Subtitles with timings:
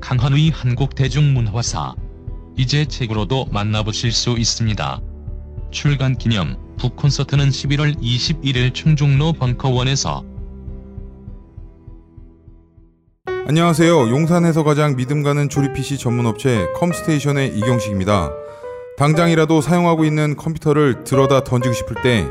[0.00, 1.94] 강헌의 한국 대중문화사.
[2.56, 5.00] 이제 책으로도 만나보실 수 있습니다.
[5.70, 10.24] 출간 기념 북 콘서트는 11월 21일 충정로 벙커원에서
[13.46, 14.10] 안녕하세요.
[14.10, 18.30] 용산에서 가장 믿음 가는 조립 PC 전문 업체 컴스테이션의 이경식입니다.
[18.96, 22.26] 당장이라도 사용하고 있는 컴퓨터를 들어다 던지고 싶을 때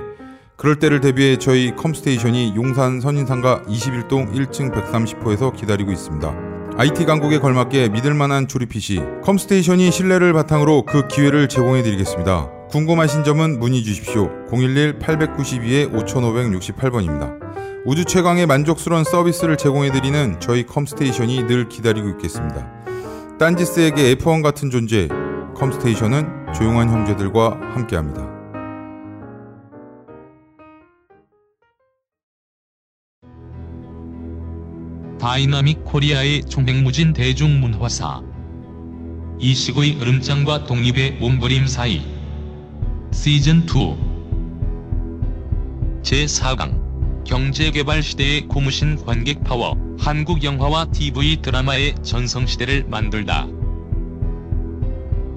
[0.58, 6.59] 그럴 때를 대비해 저희 컴스테이션이 용산 선인상가 21동 1층 130호에서 기다리고 있습니다.
[6.80, 12.50] IT 강국에 걸맞게 믿을 만한 조립 PC 컴스테이션이 신뢰를 바탕으로 그 기회를 제공해 드리겠습니다.
[12.70, 14.30] 궁금하신 점은 문의 주십시오.
[14.48, 17.38] 011-892-5568번입니다.
[17.84, 22.66] 우주 최강의 만족스러운 서비스를 제공해 드리는 저희 컴스테이션이 늘 기다리고 있겠습니다.
[23.38, 25.10] 딴지스에게 F1 같은 존재
[25.56, 28.29] 컴스테이션은 조용한 형제들과 함께합니다.
[35.20, 38.22] 다이나믹 코리아의 총행무진 대중문화사.
[39.40, 42.02] 이식의 으름장과 독립의 몸부림 사이.
[43.12, 43.98] 시즌2
[46.02, 53.48] 제4강 경제개발 시대의 고무신 관객 파워 한국 영화와 TV 드라마의 전성시대를 만들다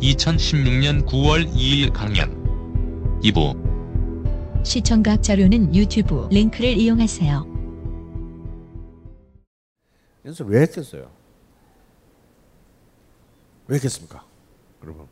[0.00, 7.51] 2016년 9월 2일 강연 2부 시청각 자료는 유튜브 링크를 이용하세요.
[10.24, 11.10] 연습 왜 했겠어요?
[13.66, 14.24] 왜 했겠습니까?
[14.82, 15.06] 여러분.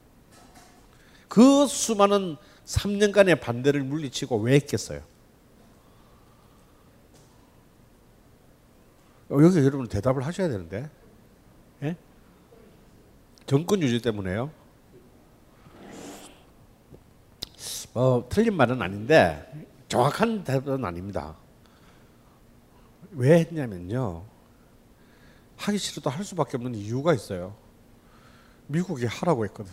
[1.29, 5.03] 그 수많은 3년간의 반대를 물리치고 왜 했겠어요?
[9.31, 10.91] 어, 여기 여러분 대답을 하셔야 되는데.
[11.83, 11.97] 예?
[13.47, 14.51] 정권 유지 때문에요.
[17.95, 21.37] 어, 틀린 말은 아닌데 정확한 대답은 아닙니다.
[23.13, 24.25] 왜 했냐면요.
[25.61, 27.55] 하기 싫어도 할 수밖에 없는 이유가 있어요.
[28.67, 29.71] 미국이 하라고 했거든.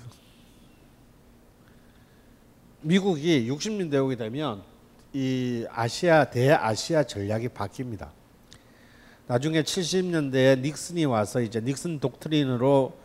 [2.82, 4.64] 미국이 60년대 오게 되면
[5.14, 8.10] 이 아시아 대아시아 전략이 바뀝니다.
[9.28, 12.98] 나중에 70년대에 닉슨이 와서 이제 닉슨 독트린으로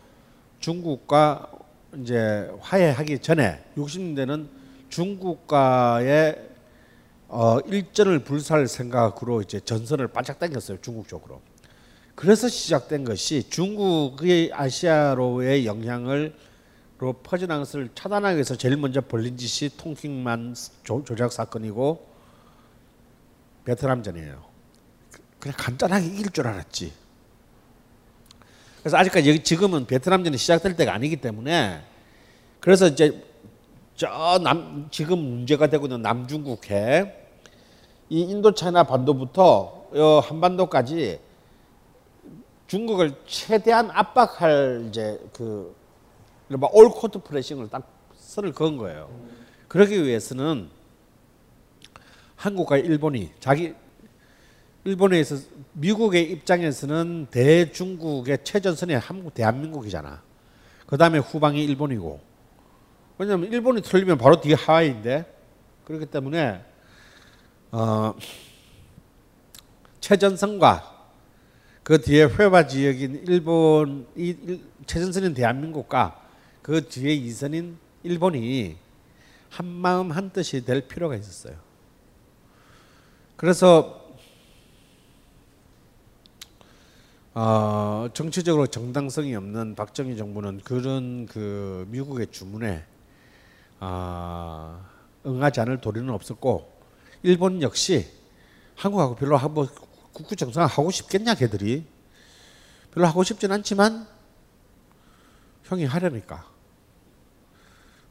[0.59, 1.51] 중국과
[1.97, 4.47] 이제 화해하기 전에 60년대는
[4.89, 6.49] 중국과의
[7.29, 11.41] 어, 일전을 불살 생각으로 이제 전선을 바짝 당겼어요 중국 쪽으로.
[12.15, 16.35] 그래서 시작된 것이 중국의 아시아로의 영향을
[16.99, 22.07] 로 퍼져나간 것을 차단하기 위해서 제일 먼저 벌린 짓이 통킹만 조, 조작 사건이고
[23.65, 24.43] 베트남전이에요.
[25.39, 26.93] 그냥 간단하게 이길 줄 알았지.
[28.79, 31.81] 그래서 아직까지 지금은 베트남전이 시작될 때가 아니기 때문에
[32.59, 33.21] 그래서 이제
[33.95, 37.13] 저 남 지금 문제가 되고 있는 남중국해
[38.09, 41.19] 이 인도차이나 반도부터 한반도까지
[42.67, 45.75] 중국을 최대한 압박할 이제 그
[46.49, 49.09] 이른바 올 코트 프레싱을 딱 선을 그은 거예요.
[49.67, 50.69] 그러기 위해서는
[52.35, 53.73] 한국과 일본이 자기
[54.85, 55.37] 일본에서
[55.73, 60.21] 미국의 입장에서는 대중국의 최전선이 한국 대한민국이잖아.
[60.85, 62.19] 그 다음에 후방이 일본이고.
[63.17, 65.25] 왜냐하면 일본이 틀리면 바로 뒤에 하와이인데
[65.85, 66.63] 그렇기 때문에
[67.71, 68.13] 어,
[70.01, 70.92] 최전선과
[71.83, 76.17] 그 뒤에 회화 지역인 일본 이 최전선인 대한민국과
[76.61, 78.77] 그 뒤에 이선인 일본이
[79.49, 81.55] 한 마음 한 뜻이 될 필요가 있었어요.
[83.35, 84.01] 그래서
[87.33, 92.85] 어, 정치적으로 정당성이 없는 박정희 정부는 그런 그 미국의 주문에
[93.81, 94.85] 어,
[95.25, 96.71] 응하지 않을 도리는 없었고
[97.23, 98.07] 일본 역시
[98.75, 101.85] 한국하고 별로 뭐국 구 정상 하고 싶겠냐 걔들이?
[102.91, 104.07] 별로 하고 싶진 않지만
[105.63, 106.47] 형이 하려니까.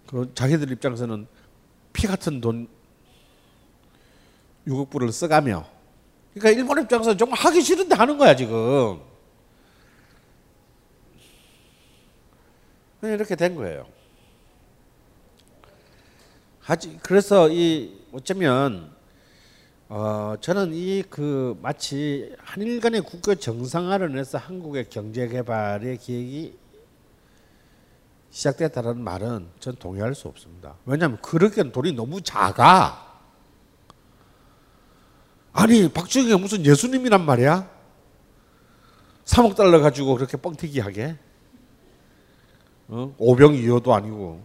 [0.09, 1.27] 그 자기들 입장에서는
[1.93, 2.69] 피 같은 돈
[4.67, 5.67] 6억 불을 써가며.
[6.35, 9.01] 그러니까 일본 입장에서 정말 하기 싫은데 하는 거야 지금.
[13.03, 13.87] 이렇게 된 거예요.
[16.61, 18.95] 하지 그래서 이 어쩌면
[19.95, 26.57] 어, 저는 이 그 마치 한일 간의 국교 정상화를 해서 한국의 경제 개발의 계획이
[28.31, 30.77] 시작됐다는 말은 전 동의할 수 없습니다.
[30.87, 33.21] 왜냐하면 그렇게 돈이 너무 작아.
[35.53, 37.69] 아니 박정희가 무슨 예수님이란 말이야?
[39.27, 41.19] 3억 달러 가지고 그렇게 뻥튀기 하게?
[42.89, 43.15] 어?
[43.19, 44.43] 오병이어도 아니고.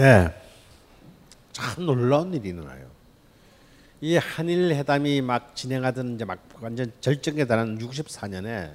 [0.00, 0.34] 그런데
[1.52, 2.86] 참 놀라운 일이 일어나요.
[4.00, 8.72] 이 한일 회담이 막 진행하던 이제 막 완전 절정에 달한 64년에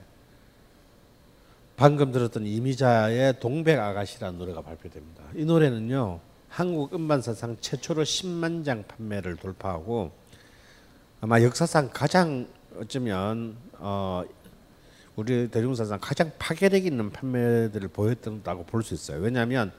[1.78, 5.24] 방금 들었던 이미자의 동백 아가씨라는 노래가 발표됩니다.
[5.34, 10.12] 이 노래는요 한국 음반 사상 최초로 10만 장 판매를 돌파하고
[11.22, 14.24] 아마 역사상 가장 어쩌면 어
[15.16, 19.20] 우리 대중사상 가장 파괴력 있는 판매들을 보였다고 볼 수 있어요.
[19.22, 19.72] 왜냐하면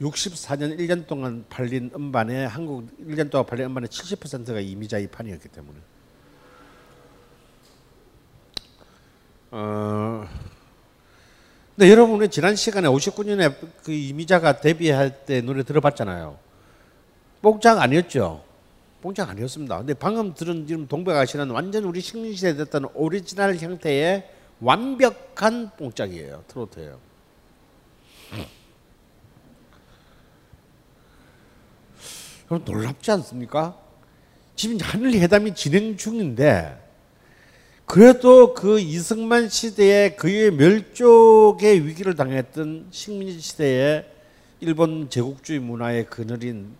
[0.00, 5.78] 64년 1년 동안 팔린 음반에 한국 1년 동안 팔린 음반의 70%가 이미자의 판이었기 때문에.
[9.52, 10.28] 어.
[11.76, 16.38] 근데 여러분은 지난 시간에 59년에 그 이미자가 데뷔할 때 노래 들어봤잖아요.
[17.42, 18.44] 뽕짝 아니었죠.
[19.00, 19.78] 뽕짝 아니었습니다.
[19.78, 24.28] 근데 방금 들은 지금 동백 아가씨는 완전 우리 식민시대 됐던 오리지널 형태의
[24.60, 26.44] 완벽한 뽕짝이에요.
[26.48, 26.98] 트로트예요.
[32.46, 33.78] 그럼 놀랍지 않습니까?
[34.56, 36.82] 지금 한일 회담이 진행 중인데
[37.86, 44.10] 그래도 그 이승만 시대에 그의 멸족의 위기를 당했던 식민 시대의
[44.60, 46.74] 일본 제국주의 문화의 그늘인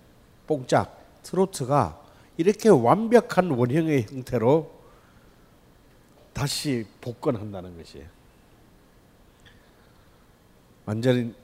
[0.46, 2.00] 뽕짝 트로트가
[2.36, 4.72] 이렇게 완벽한 원형의 형태로
[6.32, 8.02] 다시 복권한다는 것이
[10.86, 11.34] 완전히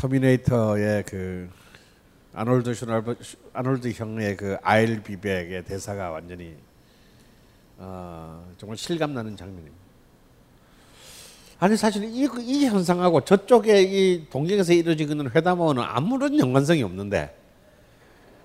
[0.00, 1.50] 터미네이터의 그
[2.32, 3.16] 아놀드 슈날버
[3.52, 6.54] 아놀드 형의 그 I'll be back의 대사가 완전히
[7.76, 9.76] 어, 정말 실감 나는 장면입니다.
[11.58, 17.36] 아니 사실 이, 이 현상하고 저쪽에 이 동경에서 이루어지고 있는 회담하고는 아무런 연관성이 없는데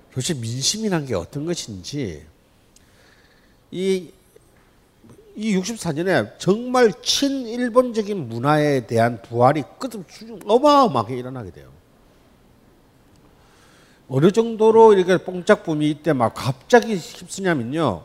[0.10, 2.25] 도대체 민심이란 게 어떤 것인지
[3.72, 4.12] 이,
[5.36, 11.70] 이 64년에 정말 친일본적인 문화에 대한 부활이 끝없이 어마어마하게 일어나게 돼요.
[14.08, 18.04] 어느 정도로 이렇게 뽕짝붐이 이때 막 갑자기 휩쓰냐면요.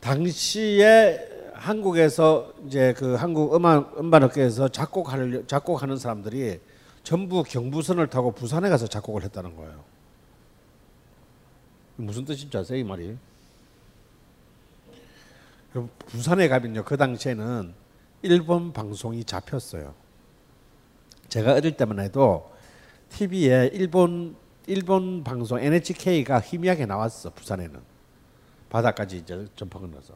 [0.00, 6.60] 당시에 한국에서 이제 그 한국 음악 음반업계에서 작곡하는 작곡하는 사람들이
[7.02, 9.84] 전부 경부선을 타고 부산에 가서 작곡을 했다는 거예요.
[11.96, 13.16] 무슨 뜻인지 아세요, 이 말이?
[15.76, 17.74] 그럼 부산에 가면요, 그 당시에는
[18.22, 19.94] 일본 방송이 잡혔어요.
[21.28, 22.50] 제가 어릴 때만 해도
[23.10, 24.36] TV에 일본
[24.66, 27.78] 일본 방송 NHK가 희미하게 나왔어 부산에는
[28.70, 30.14] 바다까지 이제 전파가 나서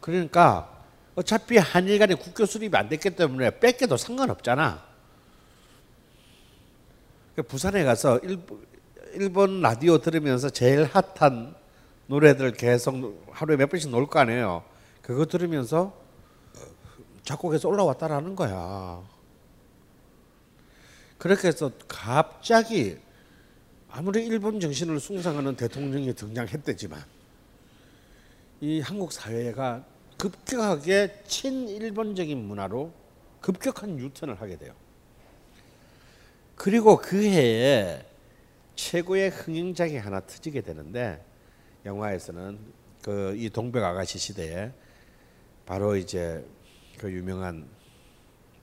[0.00, 4.82] 그러니까 어차피 한일 간에 국교 수립이 안 됐기 때문에 뺏겨도 상관없잖아.
[7.46, 8.66] 부산에 가서 일본,
[9.14, 11.54] 일본 라디오 들으면서 제일 핫한
[12.08, 14.74] 노래들 계속 하루에 몇 번씩 놀 거 아니에요.
[15.06, 15.96] 그거 들으면서
[17.22, 19.08] 작곡해서 올라왔다라는 거야.
[21.16, 22.98] 그렇게 해서 갑자기
[23.88, 27.00] 아무리 일본 정신을 숭상하는 대통령이 등장했대지만
[28.60, 29.84] 이 한국 사회가
[30.18, 32.92] 급격하게 친일본적인 문화로
[33.42, 34.74] 급격한 유턴을 하게 돼요.
[36.56, 38.04] 그리고 그 해에
[38.74, 41.24] 최고의 흥행작이 하나 터지게 되는데
[41.84, 42.58] 영화에서는
[43.02, 44.72] 그 이 동백 아가씨 시대에
[45.66, 46.46] 바로 이제
[46.98, 47.66] 그 유명한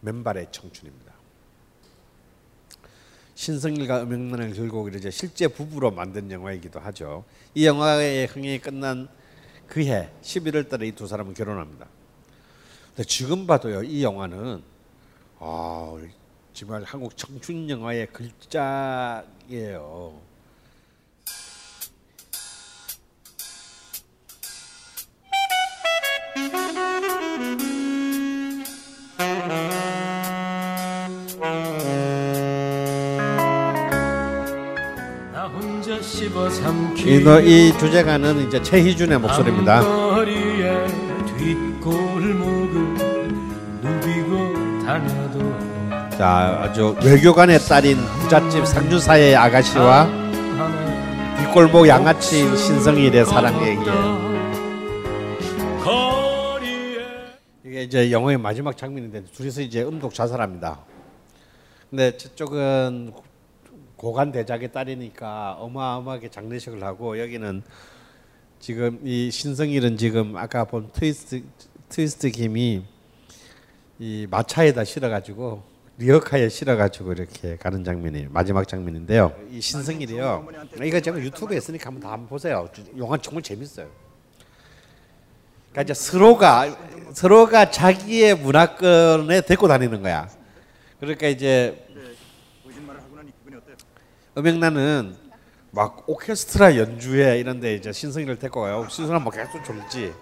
[0.02, 1.14] 맨발의 청춘입니다.
[3.36, 7.26] 신성일과 음영란을 결국 이제 실제 부부로 만든 영화이기도 하죠.
[7.54, 9.08] 이 영화의 흥행이 끝난
[9.68, 11.88] 그해 11월 달에 이 두 사람은 결혼합니다.
[12.96, 13.84] 근데 지금 봐도요.
[13.84, 14.64] 이 영화는
[15.40, 15.98] 아,
[16.54, 19.24] 정말 한국 청춘 영화의 글자예요.
[37.06, 39.82] 이, 노- 이 주제가는 이제 최희준의 목소리입니다.
[46.18, 50.08] 자 아주 외교관의 딸인 부잣집 상주사의 아가씨와
[51.40, 53.84] 뒷골목 양아치인 신성일의 사랑 얘기.
[55.84, 57.06] 거리에
[57.66, 60.80] 이게 이제 영화의 마지막 장면인데 둘이서 이제 음독 자살합니다.
[61.90, 63.12] 근데 저쪽은
[64.04, 67.64] 고관 대작의 딸이니까 어마어마하게 장례식을 하고 여기는
[68.60, 71.42] 지금 이 신성일은 지금 아까 본 트위스트
[71.88, 72.84] 트위스트 김이
[74.00, 75.64] 이 마차에다 실어가지고
[76.00, 79.34] 리어카에 실어가지고 이렇게 가는 장면이 마지막 장면인데요.
[79.50, 80.50] 이 신성일이요.
[80.84, 82.68] 이거 제가 유튜브에 있으니까 한번 다 한번 보세요.
[82.98, 83.88] 영화 정말 재밌어요.
[85.72, 86.78] 그러니까 이제 서로가
[87.14, 90.28] 서로가 자기의 문화권에 데리고 다니는 거야.
[91.00, 91.86] 그러니까 이제
[94.36, 95.16] 음영란은
[95.72, 98.88] 막 오케스트라 연주회 이런데 이제 신성이를 데리고 가요.
[98.90, 100.14] 신성은 뭐 계속 졸지.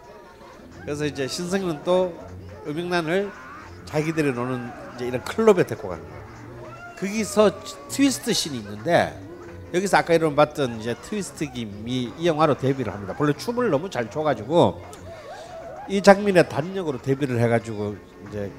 [0.82, 2.18] 그래서 이제 신성일이는 또
[2.67, 3.31] 엄앵란을
[3.86, 6.22] 자기들이 노는 이제 이런 클럽에 데리고 가는 거야.
[7.00, 7.51] 거기서
[7.88, 9.18] 트위스트 씬이 있는데
[9.74, 13.13] 여기서 아까 이런 봤던 이제 트위스트 김이 이 영화로 데뷔를 합니다.
[13.13, 14.82] 본래 춤을 너무 잘 춰가지고
[15.88, 17.96] 이 장면에 단역으로 데뷔를 해가지고
[18.27, 18.51] 이제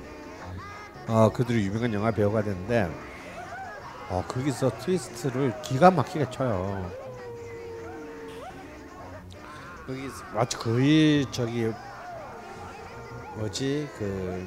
[1.08, 3.11] 어 그들이 유명한 영화 배우가 됐는데
[4.12, 6.90] 어 거기서 트위스트를 기가 막히게 쳐요.
[9.88, 11.72] 여기 마치 거의 저기
[13.36, 14.46] 뭐지 그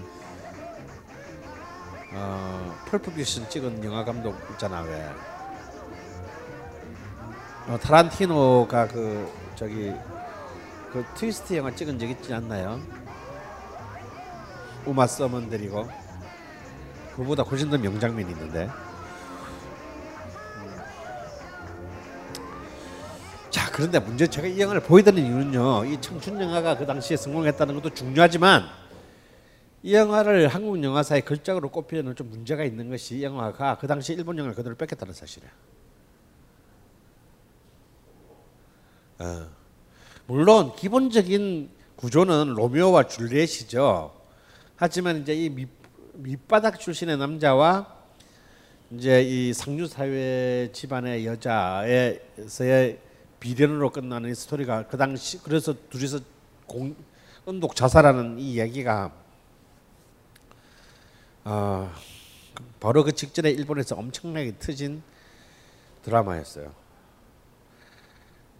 [2.14, 5.12] 어, 펄프비션 찍은 영화 감독 있잖아 왜
[7.68, 9.92] 어, 타란티노가 그 저기
[10.94, 12.80] 그 트위스트 영화 찍은 적 있지 않나요?
[14.86, 15.90] 우마 서먼 데리고
[17.16, 18.70] 그보다 훨씬 더 명장면이 있는데
[23.76, 28.64] 그런데 문제 제가 이 영화를 보여드리는 이유는요 이 청춘 영화가 그 당시에 성공했다는 것도 중요하지만
[29.84, 34.38] 이 영화를 한국 영화사의 걸작으로 꼽히는 좀 문제가 있는 것이 이 영화가 그 당시 일본
[34.38, 35.50] 영화를 그대로 뺏겼다는 사실이야.
[39.20, 39.48] 어.
[40.26, 44.16] 물론 기본적인 구조는 로미오와 줄리엣이죠.
[44.78, 45.68] 하지만 이제 이 밑,
[46.14, 47.94] 밑바닥 출신의 남자와
[48.92, 53.00] 이제 이 상류 사회 집안의 여자에서의
[53.40, 56.20] 비련으로 끝나는 이 스토리가 그 당시 그래서 둘이서
[56.66, 56.96] 공,
[57.48, 59.12] 은독 자살하는 이 얘기가
[61.44, 61.94] 어,
[62.80, 65.04] 바로 그 직전에 일본에서 엄청나게 터진
[66.04, 66.74] 드라마였어요.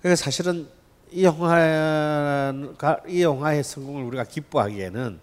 [0.02, 0.68] 그래서 사실은
[1.12, 5.20] 이 영화가 이 영화의 성공을 우리가 기뻐하기에는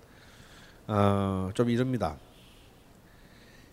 [0.88, 2.16] 어, 좀 이릅니다.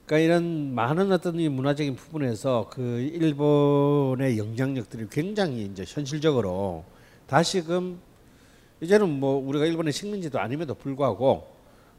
[0.09, 6.83] 그러니까 이런 많은 어떤 이 문화적인 부분에서 그 일본의 영향력들이 굉장히 이제 현실적으로
[7.27, 7.99] 다시금
[8.81, 11.47] 이제는 뭐 우리가 일본의 식민지도 아님에도 불구하고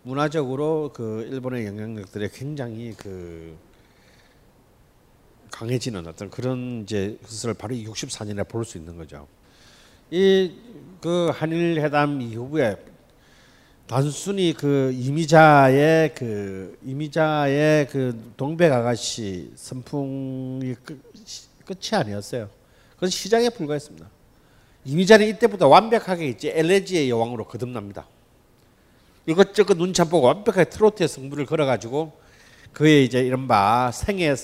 [0.02, 3.57] 문화적으로 그 일본의 영향력들이 굉장히 그
[5.52, 9.29] 강해지는 어떤 그런 이제 것을 바로 64년에 볼 수 있는 거죠.
[10.11, 10.52] 이
[11.00, 12.76] 그 한일 회담 이후에
[13.90, 21.02] 단순히 그 이미자의 그 이미자의 그 동백 아가씨 선풍이 끝,
[21.64, 22.49] 끝이 아니었어요.
[22.94, 24.06] 그건 시장에 불과했습니다.
[24.85, 28.06] 이미자는 이때부터 완벽하게 이제 엘레지의 여왕으로 거듭납니다.
[29.26, 32.12] 이것저것 안 보고 완벽하게 트로트의 승부를 걸어가지고
[32.73, 34.37] 그의 이제 이른바 생애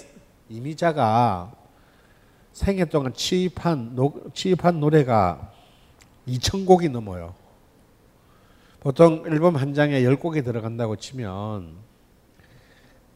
[0.48, 1.52] 이미자가
[2.52, 5.52] 생애 동안 취입한 노, 취입한 노래가
[6.26, 7.45] 2천 곡이 넘어요.
[8.86, 11.76] 보통 앨범 한 장에 10곡이 들어간다고 치면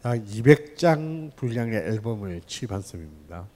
[0.04, 3.46] 약 200장 분량의 앨범을 취입한 셈입니다.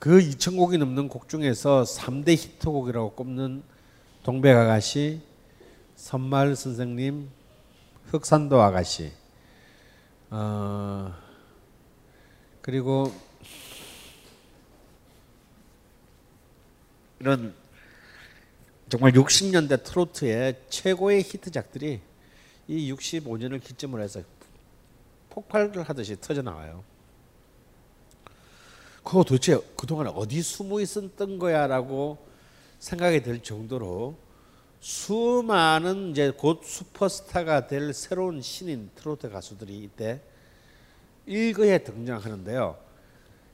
[0.00, 3.62] 그 2천 곡이 넘는 곡 중에서 3대 히트곡이라고 꼽는
[4.24, 5.20] 동백 아가씨,
[5.94, 7.30] 섬마을 선생님,
[8.06, 9.12] 흑산도 아가씨,
[10.30, 11.14] 어,
[12.60, 13.12] 그리고
[17.20, 17.54] 이런
[18.88, 22.00] 정말 60년대 트로트의 최고의 히트작들이
[22.68, 24.22] 이 65년을 기점으로 해서
[25.28, 26.82] 폭발을 하듯이 터져 나와요.
[29.04, 32.18] 그거 도대체 그동안 어디 숨어 있었던 거야라고
[32.78, 34.16] 생각이 들 정도로
[34.80, 40.22] 수많은 이제 곧 슈퍼스타가 될 새로운 신인 트로트 가수들이 이때
[41.26, 42.87] 일거에 등장하는데요.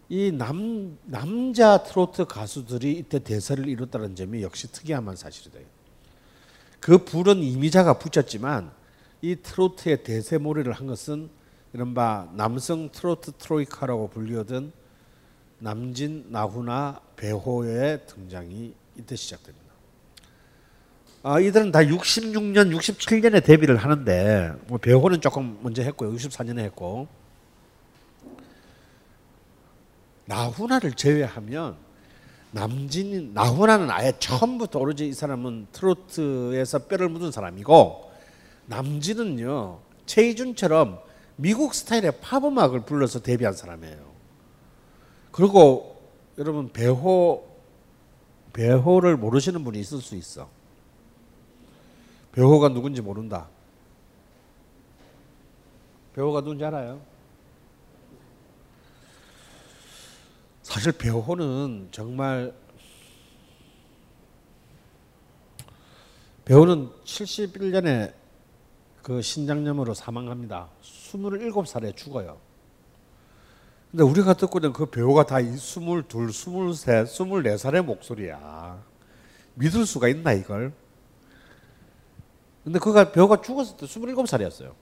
[0.08, 5.58] 이 남, 남자 트로트 가수들이 이때 대세를 이뤘다는 점이 역시 특이한 사실이다.
[6.80, 8.70] 그 불은 이미자가 붙였지만
[9.22, 11.30] 이 트로트의 대세몰이를 한 것은
[11.72, 14.72] 이른바 남성 트로트 트로이카라고 불리던
[15.58, 19.64] 남진, 나훈아, 배호의 등장이 이때 시작됩니다.
[21.22, 26.12] 아, 이들은 다 66년, 67년에 데뷔를 하는데 뭐 배우는 조금 먼저 했고요.
[26.12, 27.08] 64년에 했고
[30.26, 31.76] 나훈아를 제외하면
[32.50, 38.12] 남진 나훈아는 아예 처음부터 오로지 이 사람은 트로트에서 뼈를 묻은 사람이고
[38.66, 41.00] 남진은요 최희준처럼
[41.36, 44.14] 미국 스타일의 팝 음악을 불러서 데뷔한 사람이에요.
[45.32, 46.00] 그리고
[46.38, 47.44] 여러분 배호
[48.52, 50.48] 배호를 모르시는 분이 있을 수 있어.
[52.30, 53.48] 배호가 누군지 모른다.
[56.14, 57.00] 배호가 누군지 알아요?
[60.74, 62.52] 사실 배호는 정말
[66.44, 68.12] 배우는 71년에
[69.00, 70.68] 그 신장염으로 사망합니다.
[70.82, 72.40] 27살에 죽어요.
[73.92, 78.82] 근데 우리가 듣고 있는 그 배우가 다 22, 23, 24살의 목소리야.
[79.54, 80.72] 믿을 수가 있나 이걸?
[82.64, 84.74] 근데 그가 배우가 죽었을 때 27살이었어요.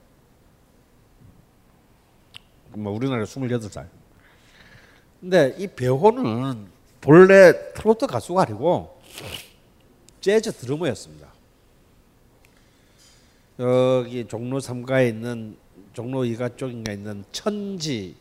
[2.71, 4.02] 뭐 우리나라 28살.
[5.23, 6.67] 근데 이 배호는
[6.99, 8.99] 본래 트로트 가수가 아니고
[10.19, 11.31] 재즈 드러머였습니다.
[13.59, 15.57] 여기 종로 3가에 있는
[15.93, 18.17] 종로 2가 쪽인가 있는 천지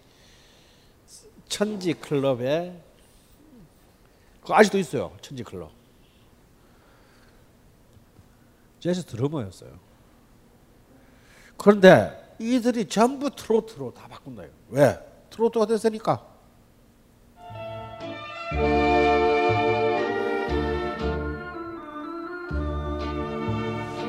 [1.49, 2.81] 천지 클럽에
[4.45, 5.13] 그 아직도 있어요.
[5.21, 5.73] 천지 클럽.
[8.79, 9.73] 재즈 드러머였어요.
[11.57, 14.45] 그런데 이들이 전부 트로트로 다 바꾼다.
[14.69, 15.01] 왜?
[15.31, 16.32] 트로트가 됐으니까.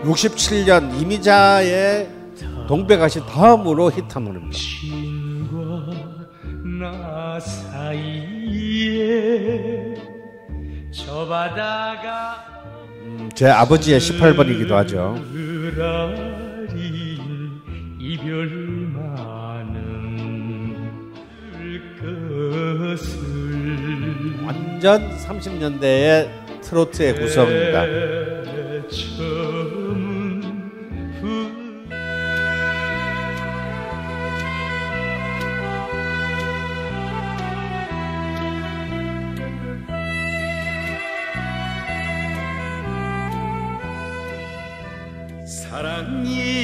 [0.04, 2.10] 67년 이미자의
[2.68, 4.58] 동백아시 다음으로 히트한 노래입니다.
[13.04, 15.16] 음, 제 아버지의 18번이기도 하죠.
[18.00, 18.48] 이별
[18.94, 19.94] 많은
[22.04, 23.23] 완
[24.84, 26.28] 전 30년대의
[26.62, 27.86] 트로트의 구성입니다.
[45.46, 46.63] 사랑이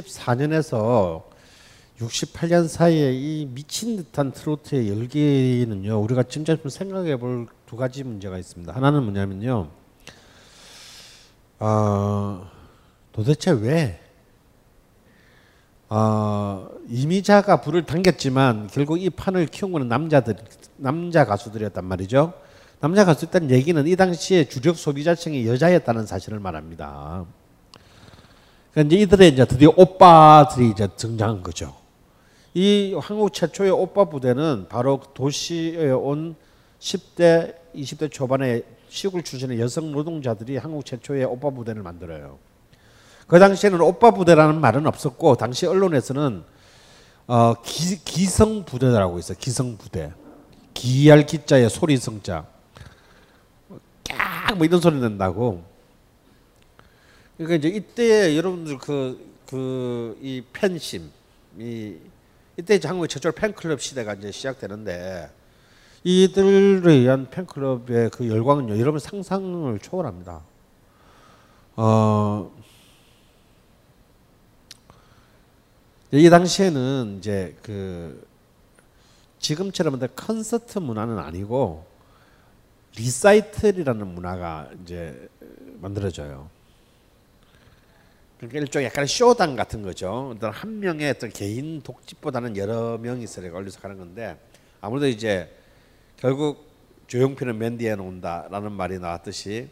[0.00, 1.22] 64년에서
[1.98, 6.00] 68년 사이에 이 미친 듯한 트로트의 열기는요.
[6.00, 8.74] 우리가 진짜 좀 생각해 볼 두 가지 문제가 있습니다.
[8.74, 9.68] 하나는 뭐냐면요.
[11.60, 12.50] 아,
[13.12, 14.00] 도대체 왜
[15.88, 20.34] 아, 이미자가 불을 당겼지만 결국 이 판을 키운 거는 남자들
[20.78, 22.32] 남자 가수들이었단 말이죠.
[22.80, 27.24] 남자 가수였다는 얘기는 이 당시에 주력 소비자층이 여자였다는 사실을 말합니다.
[28.72, 31.74] 그러니까 이제 이들의 이제 드디어 오빠들이 이제 등장한 거죠.
[32.54, 36.36] 이 한국 최초의 오빠 부대는 바로 도시에 온
[36.78, 42.38] 10대, 20대 초반의 시골 출신의 여성 노동자들이 한국 최초의 오빠 부대를 만들어요.
[43.26, 46.42] 그 당시에는 오빠 부대라는 말은 없었고 당시 언론에서는
[47.28, 49.38] 어, 기, 기성 부대라고 있어요.
[49.38, 50.12] 기성 부대.
[50.74, 52.44] 기할 기자의 소리 성자.
[54.02, 55.69] 깍뭐 이런 소리 낸다고.
[57.40, 61.10] 그러니까 이제 이때 여러분들 그 그 이 팬심
[61.58, 61.96] 이
[62.56, 65.28] 이때 한국의 최초 팬클럽 시대가 이제 시작되는데
[66.04, 70.40] 이들에 의한 팬클럽의 그 열광은요 여러분 상상을 초월합니다.
[71.76, 72.52] 어,
[76.12, 78.24] 이 당시에는 이제 그
[79.40, 81.86] 지금처럼 콘서트 문화는 아니고
[82.96, 85.28] 리사이틀이라는 문화가 이제
[85.80, 86.48] 만들어져요.
[88.40, 90.32] 그러니까 일종의 약간 쇼단 같은 거죠.
[90.34, 94.40] 어떤 한 명의 어떤 개인 독집보다는 여러 명이서 올려서 가는 건데
[94.80, 95.54] 아무래도 이제
[96.16, 96.66] 결국
[97.06, 99.68] 조용필은 맨 뒤에 나온다라는 말이 나왔듯이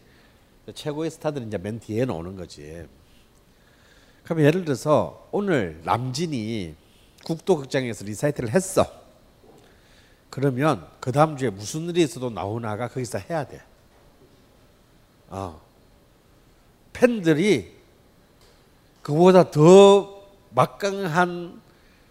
[0.75, 2.87] 최고의 스타들은 이제 맨 뒤에 나오는 거지.
[4.25, 6.75] 그럼 예를 들어서 오늘 남진이
[7.25, 8.85] 국도극장에서 리사이틀을 했어.
[10.29, 13.63] 그러면 그 다음 주에 무슨 일이 있어도 나훈아가 거기서 해야 돼.
[15.29, 15.59] 어.
[16.93, 17.78] 팬들이
[19.09, 21.63] 그보다 더 막강한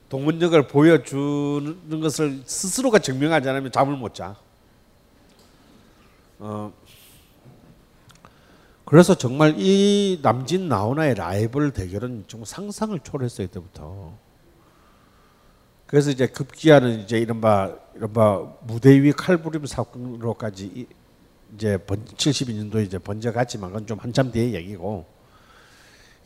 [0.10, 4.36] 동원력을 보여주는 것을 스스로가 증명하지 않으면 잠을 못 자.
[6.40, 6.74] 어.
[8.84, 14.18] 그래서 정말 이 남진 나훈아의 라이벌 대결은 좀 상상을 초월했어요 이때부터.
[15.86, 20.88] 그래서 이제 급기야는 이제 이른바 이른바 무대 위 칼부림 사건으로까지 이-
[21.54, 25.17] 이제 번, 72년도에 이제 번져갔지만 그건 좀 한참 뒤의 얘기고.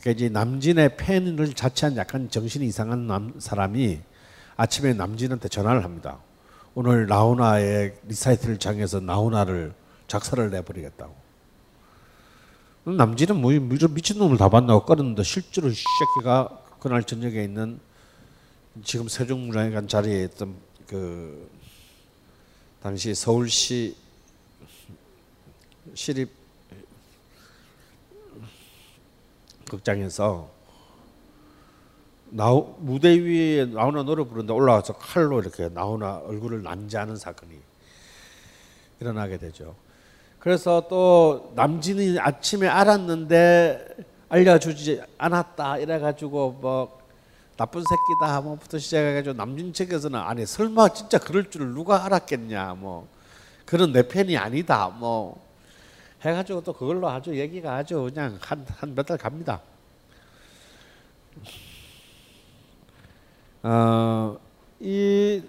[0.01, 3.99] 그러니까 이제 남진의 팬을 자처한 약간 정신이 이상한 남, 사람이
[4.57, 6.17] 아침에 남진한테 전화를 합니다.
[6.73, 9.73] 오늘 나훈아의 리사이틀 장에서 나훈아를
[10.07, 11.15] 작사를 내버리겠다고.
[12.83, 17.79] 남진은 뭐 이런 미친 놈을 다 만나고 끌었는데 실제로 이 새끼가 그날 저녁에 있는
[18.83, 20.55] 지금 세종문화회관 자리에 있던
[20.87, 21.47] 그
[22.81, 23.95] 당시 서울시
[25.93, 26.40] 시립
[29.71, 30.49] 극장에서
[32.29, 37.57] 나우, 무대 위에 나오나 노래 부르는데 올라와서 칼로 이렇게 나오나 얼굴을 난자하는 사건이
[38.99, 39.75] 일어나게 되죠.
[40.39, 43.87] 그래서 또 남진이 아침에 알았는데
[44.29, 46.99] 알려주지 않았다 이래가지고 뭐
[47.57, 53.07] 나쁜 새끼다 뭐부터 시작해가지고 남진 측에서는 아니 설마 진짜 그럴 줄 누가 알았겠냐 뭐
[53.65, 55.50] 그런 내 팬이 아니다 뭐
[56.23, 59.61] 해가지고 또 그걸로 아주 얘기가 아주 그냥 한 한 몇 달 갑니다.
[63.63, 64.37] 어
[64.79, 65.43] 이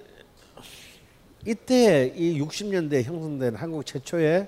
[1.46, 4.46] 이때 이 60년대 형성된 한국 최초의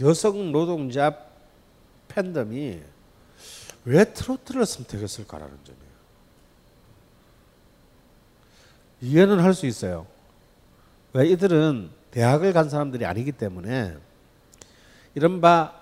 [0.00, 1.16] 여성 노동자
[2.08, 2.82] 팬덤이
[3.84, 5.94] 왜 트로트를 선택했을까라는 점이에요.
[9.02, 10.06] 이해는 할 수 있어요.
[11.12, 13.96] 왜 이들은 대학을 간 사람들이 아니기 때문에
[15.16, 15.72] 이른바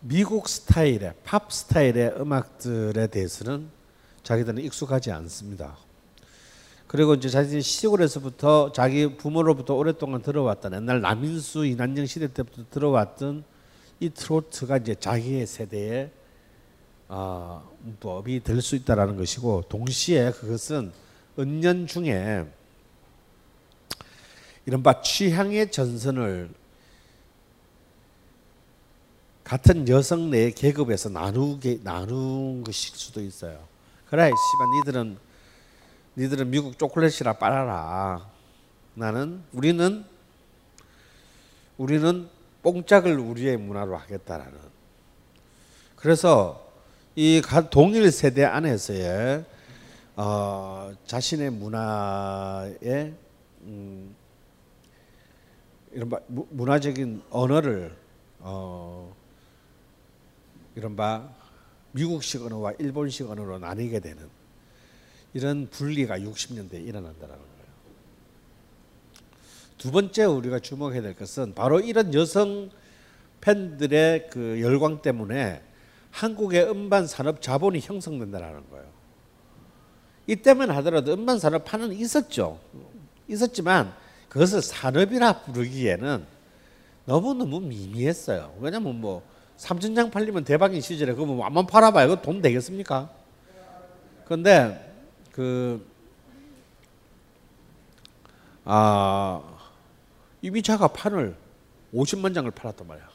[0.00, 3.68] 미국 스타일의 팝 스타일의 음악들에 대해서는
[4.22, 5.76] 자기들은 익숙하지 않습니다.
[6.86, 13.44] 그리고 이제 자신이 시골에서부터 자기 부모로부터 오랫동안 들어왔던 옛날 남인수 이난영 시대 때부터 들어왔던
[14.00, 16.10] 이 트로트가 이제 자기의 세대의
[17.08, 20.92] 어, 문법이 될 수 있다라는 것이고 동시에 그것은
[21.38, 22.46] 은연 중에
[24.64, 26.59] 이른바 취향의 전선을
[29.50, 33.58] 같은 여성 내 계급에서 나누게 나눈 것일 수도 있어요.
[34.08, 35.18] 그래, 씨발 니들은
[36.16, 38.30] 니들은 미국 초콜릿이라 빨아라.
[38.94, 40.04] 나는 우리는
[41.78, 42.28] 우리는
[42.62, 44.56] 뽕짝을 우리의 문화로 하겠다라는.
[45.96, 46.64] 그래서
[47.16, 49.44] 이 가- 동일 세대 안에서의
[50.14, 53.14] 어, 자신의 문화의
[53.62, 54.14] 음,
[56.28, 57.96] 무- 문화적인 언어를
[58.38, 59.18] 어,
[60.74, 61.28] 이른바
[61.92, 64.28] 미국식 언어와 일본식 언어로 나뉘게 되는
[65.34, 67.50] 이런 분리가 60년대에 일어난다라는 거예요.
[69.78, 72.70] 두 번째 우리가 주목해야 될 것은 바로 이런 여성
[73.40, 75.62] 팬들의 그 열광 때문에
[76.10, 78.86] 한국의 음반 산업 자본이 형성된다라는 거예요.
[80.26, 82.60] 이때만 하더라도 음반 산업화는 있었죠.
[83.28, 83.92] 있었지만
[84.28, 86.24] 그것을 산업이라 부르기에는
[87.06, 88.54] 너무 너무 미미했어요.
[88.60, 89.22] 왜냐면 뭐
[89.60, 92.08] 3천 장 팔리면 대박인 시절에 그거 뭐 한번 팔아봐요.
[92.08, 93.10] 그거 돈 되겠습니까?
[94.24, 94.94] 그런데
[95.32, 95.86] 그
[98.64, 99.42] 아,
[100.40, 101.36] 이미자가 판을
[101.94, 103.08] 50만 장을 팔았단 말이야.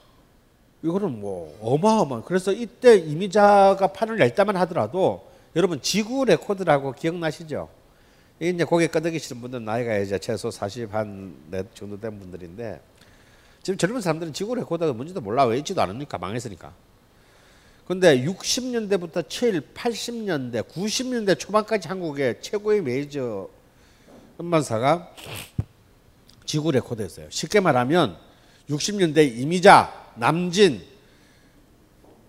[0.84, 2.22] 이거는 뭐 어마어마.
[2.24, 7.70] 그래서 이때 이미자가 판을 낼 때만 하더라도 여러분 지구 레코드라고 기억나시죠?
[8.40, 11.34] 이 이제 고개 끄덕이시는 분들 나이가 이제 최소 40 한
[11.74, 12.82] 정도 된 분들인데
[13.66, 16.72] 지금 젊은 사람들은 지구 레코드가 뭔지도 몰라 왜 있지도 않으니까 망했으니까.
[17.88, 23.50] 근데 60년대부터 7, 80년대, 90년대 초반까지 한국의 최고의 메이저
[24.40, 25.16] 음반사가
[26.46, 27.28] 지구 레코드였어요.
[27.32, 28.20] 쉽게 말하면
[28.70, 30.84] 60년대 이미자, 남진,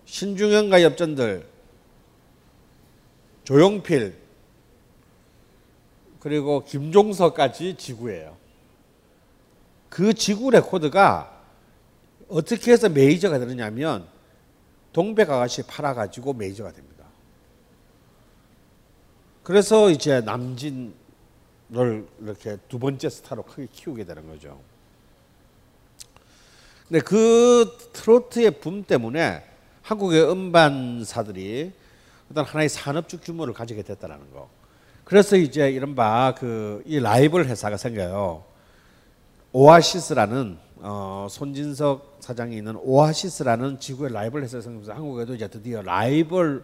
[0.05, 1.47] 신중현과 엽전들,
[3.43, 4.15] 조용필,
[6.19, 8.36] 그리고 김종서까지 지구예요.
[9.89, 11.33] 그 지구 레코드가
[12.27, 14.07] 어떻게 해서 메이저가 되느냐면
[14.91, 17.05] 동백 아가씨 팔아가지고 메이저가 됩니다.
[19.43, 20.93] 그래서 이제 남진을
[22.21, 24.59] 이렇게 두 번째 스타로 크게 키우게 되는 거죠.
[26.87, 29.43] 근데 그 트로트의 붐 때문에
[29.83, 31.71] 한국의 음반사들이
[32.31, 34.49] 어떤 하나의 산업적 규모를 가지게 됐다는 거.
[35.05, 38.43] 그래서 이제 이른바 그 이 라이벌 회사가 생겨요.
[39.59, 46.63] 오아시스라는 어, 손진석 사장이 있는 오아시스라는 지구의 라이벌 회사가 생겨서 한국에도 이제 드디어 라이벌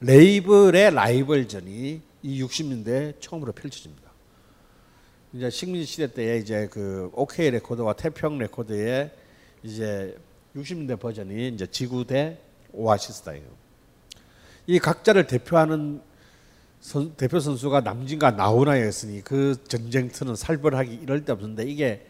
[0.00, 4.10] 레이블의 라이벌전이 이 60년대 처음으로 펼쳐집니다.
[5.32, 9.12] 이제 식민 시대 때에 이제 그 OK 레코드와 태평 레코드의
[9.62, 10.18] 이제
[10.56, 12.38] 60년대 버전이 이제 지구 대
[12.72, 13.44] 오아시스다예요.
[14.66, 16.02] 이 각자를 대표하는
[16.80, 22.08] 선, 대표 선수가 남진과 나훈아였으니 그 전쟁터는 살벌하기 이를 데 없는데 이게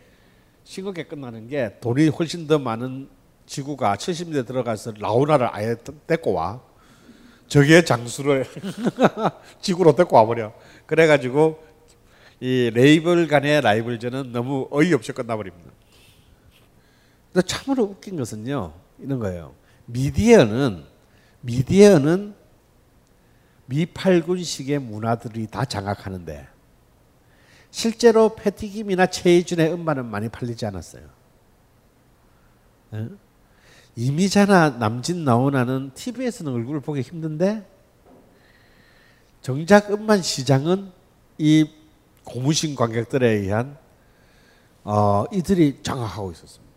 [0.64, 3.08] 싱겁게 끝나는 게 돈이 훨씬 더 많은
[3.46, 6.60] 지구가 70년대 들어가서 나훈아를 아예 데리고 와.
[7.46, 8.46] 저게 장수를
[9.60, 10.52] 지구로 데리고 와버려.
[10.86, 11.62] 그래가지고
[12.40, 15.70] 이 레이블 간의 라이벌전은 너무 어이없이 끝나버립니다.
[17.32, 19.54] 근데 참으로 웃긴 것은요 이런 거예요.
[19.86, 20.84] 미디어는
[21.42, 22.34] 미디어는
[23.66, 26.53] 미팔군식의 문화들이 다 장악하는데
[27.74, 31.02] 실제로 패티김이나 최희준의 음반은 많이 팔리지 않았어요.
[32.94, 33.08] 예?
[33.96, 37.66] 이미자나 남진 나오나는 TV에서는 얼굴을 보기 힘든데
[39.42, 40.92] 정작 음반 시장은
[41.38, 41.68] 이
[42.22, 43.76] 고무신 관객들에 의한
[44.84, 46.72] 어, 이들이 장악하고 있었습니다.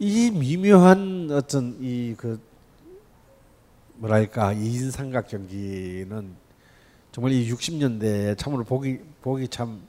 [0.00, 2.40] 이 미묘한 어떤 이 그
[3.94, 6.47] 뭐랄까 이인삼각 경기는
[7.12, 9.86] 정말 이 60년대에 참으로 보기 보기 참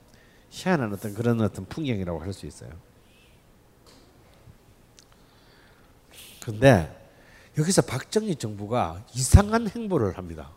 [0.50, 2.70] 희한한 어떤 그런 어떤 풍경이라고 할 수 있어요.
[6.42, 6.96] 근데
[7.58, 10.50] 여기서 박정희 정부가 이상한 행보를 합니다.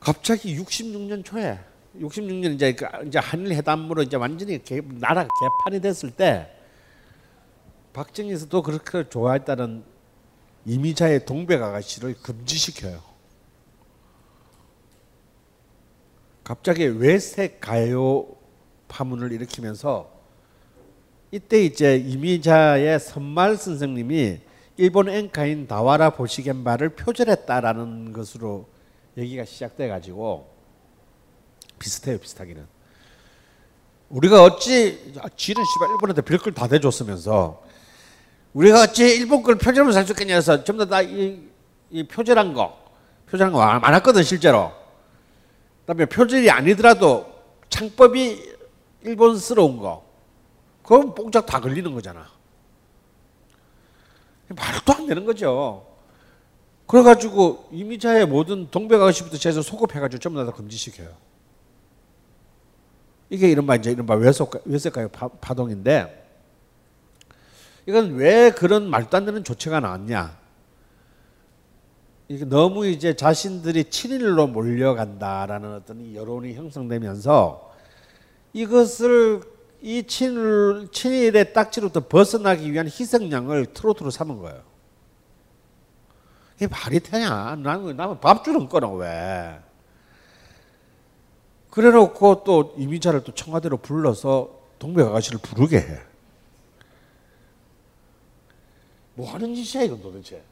[0.00, 1.58] 갑자기 66년 초에
[1.98, 6.52] 66년 이제 그 이제 한일 회담으로 이제 완전히 개, 나라가 개판이 됐을 때
[7.92, 9.84] 박정희에서도 그렇게 좋아했다는
[10.66, 13.15] 이미자의 동백 아가씨를 금지시켜요.
[16.46, 18.24] 갑자기 외색 가요
[18.86, 20.08] 파문을 일으키면서
[21.32, 24.38] 이때 이제 이미자의 선말 선생님이
[24.76, 28.68] 일본 엔카인 다와라 보시겐바를 표절했다라는 것으로
[29.18, 30.48] 얘기가 시작돼 가지고
[31.80, 32.64] 비슷해요 비슷하기는.
[34.10, 37.60] 우리가 어찌 아, 지는 씨발 일본한테 별걸 다 대줬으면서
[38.52, 41.42] 우리가 어찌 일본 걸 표절하면 살 수 있겠냐 해서 전부 다이
[41.90, 42.78] 이 표절한 거
[43.28, 44.85] 표절한 거 많았거든 실제로
[45.86, 47.32] 그다음에 표절이 아니더라도
[47.68, 48.56] 창법이
[49.02, 50.04] 일본스러운 거
[50.82, 52.28] 그럼 뽕짝 다 걸리는 거잖아
[54.48, 55.86] 말도 안 되는 거죠
[56.86, 61.12] 그래가지고 이미자의 모든 동백 아가씨부터 제해서 소급해가지고 전부 다 금지시켜요.
[63.28, 66.24] 이게 이른바 이제 이른바 외색가요 파동인데
[67.86, 70.38] 이건 왜 그런 말도 안 되는 조치가 나왔냐?
[72.28, 77.72] 너무 이제 자신들이 친일로 몰려간다라는 어떤 여론이 형성되면서
[78.52, 79.42] 이것을
[79.80, 84.62] 이 친일 친일의 딱지로부터 벗어나기 위한 희생양을 트로트로 삼은 거예요.
[86.56, 87.56] 이게 말이 되냐?
[87.56, 89.60] 나는, 나는 밥 주는 거는 왜?
[91.70, 96.00] 그래 놓고 또 이미자를 또 청와대로 불러서 동백 아가씨를 부르게 해.
[99.14, 100.42] 뭐 하는 짓이야, 이건 도대체?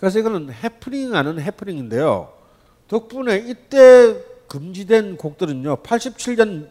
[0.00, 2.32] 그래서 이거는 해프닝 아닌 해프닝인데요.
[2.88, 4.16] 덕분에 이때
[4.48, 6.68] 금지된 곡들은요, 87년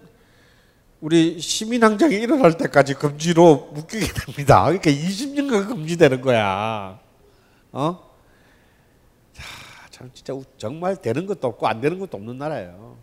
[1.00, 4.64] 우리 시민항쟁이 일어날 때까지 금지로 묶이게 됩니다.
[4.64, 7.00] 그러니까 20년간 금지되는 거야.
[7.72, 8.10] 어?
[9.32, 9.44] 자,
[9.92, 12.98] 참 진짜 정말 되는 것도 없고 안 되는 것도 없는 나라예요.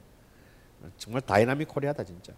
[0.99, 2.33] 정말 dynamic Korea다 진짜.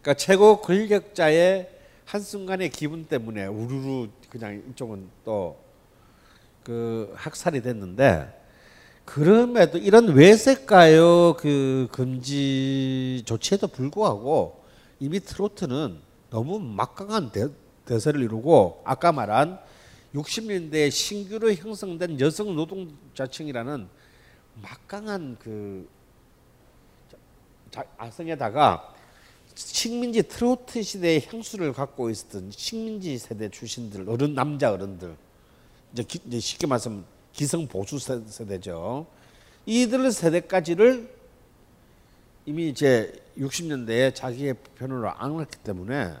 [0.00, 1.68] 그러니까 최고 권력자의
[2.04, 5.62] 한순간의 기분 때문에 우르르 그냥 이쪽은 또
[6.62, 8.40] 그 학살이 됐는데
[9.04, 14.62] 그럼에도 이런 외색가요 그 금지 조치에도 불구하고
[15.00, 15.98] 이미 트로트는
[16.30, 17.48] 너무 막강한 대,
[17.84, 19.58] 대세를 이루고 아까 말한
[20.14, 23.88] 60년대 신규로 형성된 여성 노동자층이라는
[24.62, 25.88] 막강한 그
[27.96, 28.94] 아성에다가
[29.54, 35.16] 식민지 트로트 시대의 향수를 갖고 있었던 식민지 세대 출신들 어른 남자 어른들
[35.92, 39.06] 이제, 기, 이제 쉽게 말하면 기성 보수 세대죠.
[39.66, 41.22] 이들 세대까지를
[42.46, 46.14] 이미 이제 60년대에 자기의 편으로 안았기 때문에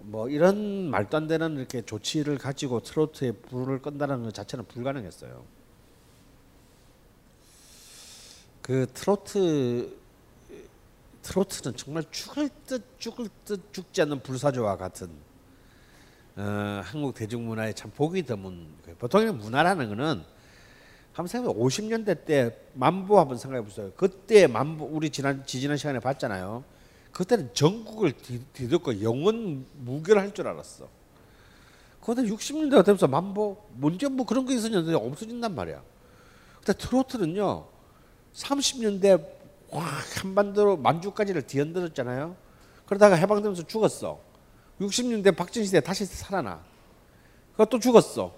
[0.00, 5.44] 뭐 이런 말도 안 되는 이렇게 조치를 가지고 트로트에 불을 끈다는 것 자체는 불가능했어요.
[8.62, 9.96] 그 트로트
[11.26, 15.10] 트로트는 정말 죽을 듯 죽을 듯 죽지 않는 불사조와 같은
[16.36, 18.96] 어, 한국 대중문화의 참 보기 드문 거예요.
[18.98, 20.22] 보통의 문화라는 거는
[21.12, 23.90] 한번 생각해 50년대 때 만보 한번 생각해 보세요.
[23.96, 26.62] 그때 만보 우리 지난 지지난 시간에 봤잖아요.
[27.10, 30.88] 그때는 전국을 뒤, 뒤덮고 영원 무결할 줄 알았어.
[32.02, 35.82] 그런데 60년대가 되면서 만보 문제 뭐 그런 거 있었는데 없어진단 말이야.
[36.58, 37.66] 근데 트로트는요
[38.34, 39.35] 30년대
[39.70, 42.36] 확 한반도로 만주까지를 뒤흔들었잖아요.
[42.86, 44.20] 그러다가 해방되면서 죽었어.
[44.80, 46.62] 60년대 박정희 시대 다시 살아나.
[47.56, 48.32] 그또 죽었어.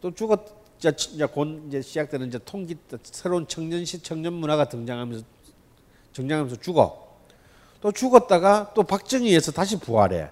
[0.00, 0.40] 또 죽었
[0.78, 5.24] 이제 곧 이제 시작되는 이제 통기 새로운 청년시 청년 문화가 등장하면서
[6.12, 7.08] 등장하면서 죽어.
[7.80, 10.30] 또 죽었다가 또 박정희에서 다시 부활해.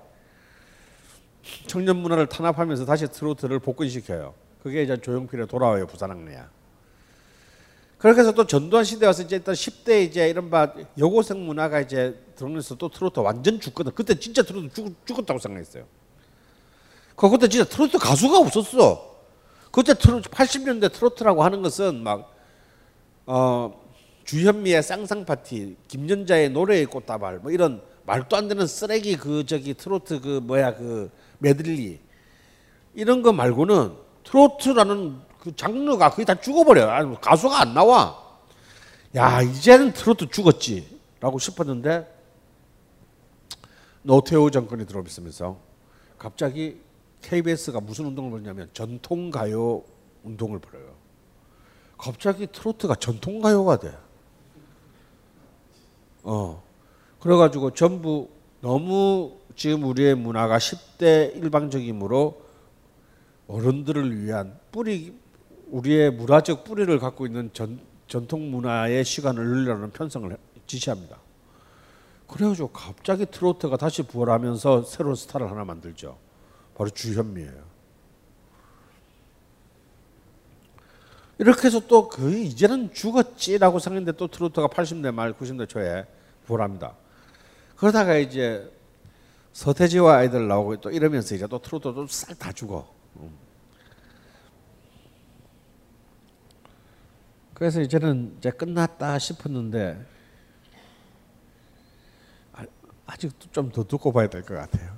[1.66, 4.34] 청년 문화를 탄압하면서 다시 트로트를 복근시켜요.
[4.62, 6.55] 그게 이제 조용필의 돌아와요 부산항에야.
[7.98, 12.74] 그렇게 해서 또 전두환 시대 와서 이제 또 10대 이제 이른바 여고생 문화가 이제 들어오면서
[12.76, 13.92] 또 트로트 완전 죽거든.
[13.94, 15.84] 그때 진짜 트로트 죽, 죽었다고 생각했어요.
[17.16, 19.16] 그 그때 진짜 트로트 가수가 없었어.
[19.70, 22.34] 그때 트로트 80년대 트로트라고 하는 것은 막
[23.24, 23.82] 어,
[24.24, 30.20] 주현미의 쌍쌍 파티, 김연자의 노래의 꽃다발 뭐 이런 말도 안 되는 쓰레기 그 저기 트로트
[30.20, 31.98] 그 뭐야 그 메들리
[32.94, 33.92] 이런 거 말고는
[34.24, 37.02] 트로트라는 그 장르가 거의 다 죽어버려.
[37.02, 38.20] 요 가수가 안 나와.
[39.14, 42.12] 야 이제는 트로트 죽었지 라고 싶었는데
[44.02, 45.56] 노태우 정권이 들어오면서
[46.18, 46.80] 갑자기
[47.22, 49.84] KBS가 무슨 운동을 벌냐면 전통 가요
[50.24, 50.90] 운동을 벌여요.
[51.96, 53.96] 갑자기 트로트가 전통 가요가 돼.
[56.24, 56.60] 어.
[57.20, 58.30] 그래가지고 전부
[58.60, 62.42] 너무 지금 우리의 문화가 10대 일방적이므로
[63.46, 65.16] 어른들을 위한 뿌리
[65.66, 71.18] 우리의 문화적 뿌리를 갖고 있는 전, 전통 문화의 시간을 늘리라는 편성을 지시합니다.
[72.28, 76.18] 그래가지고 갑자기 트로트가 다시 부활하면서 새로운 스타를 하나 만들죠.
[76.76, 77.76] 바로 주현미예요.
[81.38, 86.06] 이렇게 해서 또 거의 이제는 죽었지라고 생각했는데 또 트로트가 80대 말 90대 초에
[86.46, 86.94] 부활합니다.
[87.76, 88.70] 그러다가 이제
[89.52, 92.88] 서태지와 아이들 나오고 또 이러면서 이제 또 트로트도 싹 다 죽어.
[97.56, 100.04] 그래서 이제는 이제 끝났다 싶었는데
[103.06, 104.94] 아직도 좀더 듣고 봐야 될 것 같아요.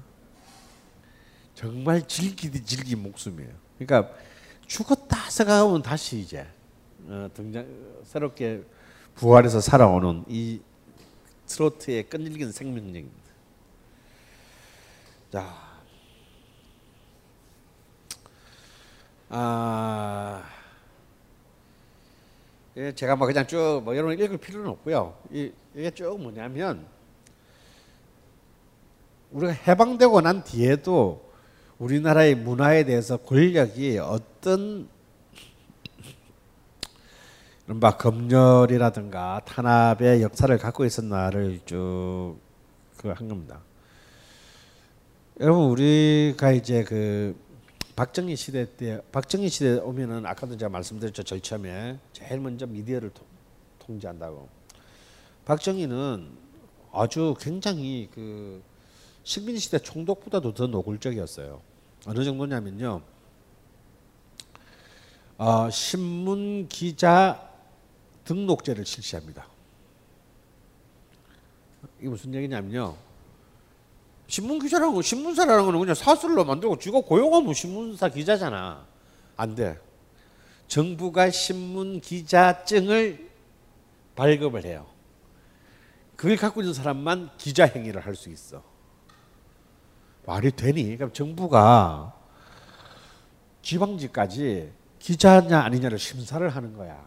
[1.54, 3.52] 정말 질기디 질긴 목숨이에요.
[3.78, 4.12] 그러니까
[4.66, 6.48] 죽었다 생각하면 다시 이제
[7.06, 7.64] 어, 등장
[8.02, 8.64] 새롭게
[9.14, 10.60] 부활해서 살아오는 이
[11.46, 13.28] 트로트의 끈질긴 생명력입니다.
[15.30, 15.68] 자,
[19.28, 20.57] 아, 예,
[22.94, 25.16] 제가 뭐 그냥 쭉 뭐 여러분 읽을 필요는 없고요.
[25.32, 26.86] 이, 이게 쭉 뭐냐면
[29.32, 31.28] 우리가 해방되고 난 뒤에도
[31.78, 34.88] 우리나라의 문화에 대해서 권력이 어떤
[37.66, 43.60] 이른바 검열이라든가 탄압의 역사를 갖고 있었나를 쭉그한 겁니다.
[45.40, 47.36] 여러분 우리가 이제 그
[47.98, 53.26] 박정희 시대 때 박정희 시대 오면은 아까도 제가 말씀드렸죠 절 처음에 제일 먼저 미디어를 통,
[53.80, 54.48] 통제한다고.
[55.44, 56.30] 박정희는
[56.92, 58.62] 아주 굉장히 그
[59.24, 61.60] 식민 시대 총독보다도 더 노골적이었어요.
[62.06, 63.02] 어느 정도냐면요.
[65.38, 67.50] 어, 신문 기자
[68.22, 69.44] 등록제를 실시합니다.
[71.98, 73.07] 이게 무슨 얘기냐면요.
[74.28, 78.86] 신문 기자라는 거, 신문사라는 거는 그냥 사설로 만들고 쥐가 고용하면 신문사 기자잖아.
[79.36, 79.80] 안 돼.
[80.66, 83.30] 정부가 신문 기자증을
[84.14, 84.86] 발급을 해요.
[86.16, 88.62] 그걸 갖고 있는 사람만 기자 행위를 할 수 있어.
[90.26, 90.96] 말이 되니?
[90.96, 92.14] 그럼 정부가
[93.62, 97.02] 지방지까지 기자냐 아니냐를 심사를 하는 거야.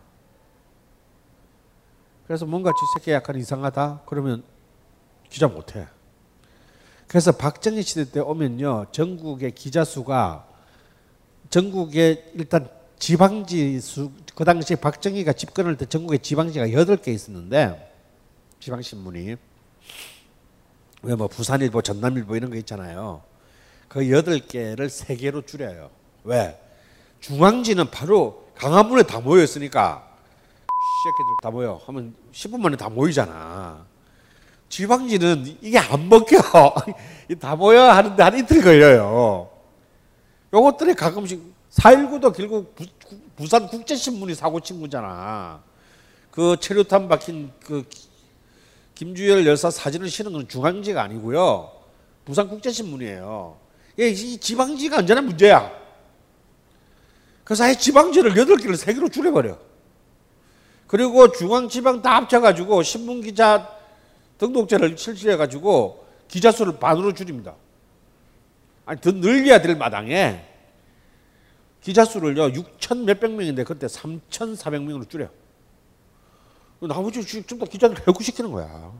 [2.26, 4.44] 그래서 뭔가 지 새끼 약간 이상하다 그러면
[5.30, 5.86] 기자 못해.
[7.12, 10.48] 그래서 박정희 시대 때 오면요 전국의 기자 수가
[11.50, 17.94] 전국에 일단 지방지 수 그 당시 박정희가 집권할 때 전국에 지방지가 여덟 개 있었는데
[18.62, 19.36] 지방 신문이
[21.04, 23.22] 왜 뭐 부산일보, 전남일보 이런 거 있잖아요.
[23.90, 25.90] 그 여덟 개를 세 개로 줄여요.
[26.24, 26.58] 왜?
[27.20, 30.16] 중앙지는 바로 강화문에 다 모여 있으니까
[31.04, 33.86] 새끼들 다 모여 하면 10분 만에 다 모이잖아.
[34.72, 36.38] 지방지는 이게 안 먹혀.
[37.30, 39.50] 이다 모여 하는데 한 이틀 걸려요.
[40.54, 41.42] 요것들이 가끔씩
[41.72, 42.86] 4.19도 결국 부,
[43.36, 45.62] 부산 국제신문이 사고 친 거잖아.
[46.32, 47.84] 그 체류탄 박힌 그
[48.96, 51.72] 김주열 여사 사진을 실은 건 중앙지가 아니고요.
[52.24, 53.58] 부산 국제신문이에요.
[54.00, 55.70] 예, 이 지방지가 언제나 문제야.
[57.44, 59.58] 그래서 아예 지방지를 8개를 3개로 줄여버려.
[60.88, 63.81] 그리고 중앙지방 다 합쳐가지고 신문기자
[64.42, 67.56] 등록제를 실시해 가지고 기자 수를 반으로 줄입니다.
[68.86, 70.48] 아니, 더 늘려야 될 마당에
[71.82, 75.30] 기자 수를요, 6천 몇백 명인데 그때 3,400 명으로 줄여.
[76.80, 78.92] 나머지 다 기자들 해고시키는 거야.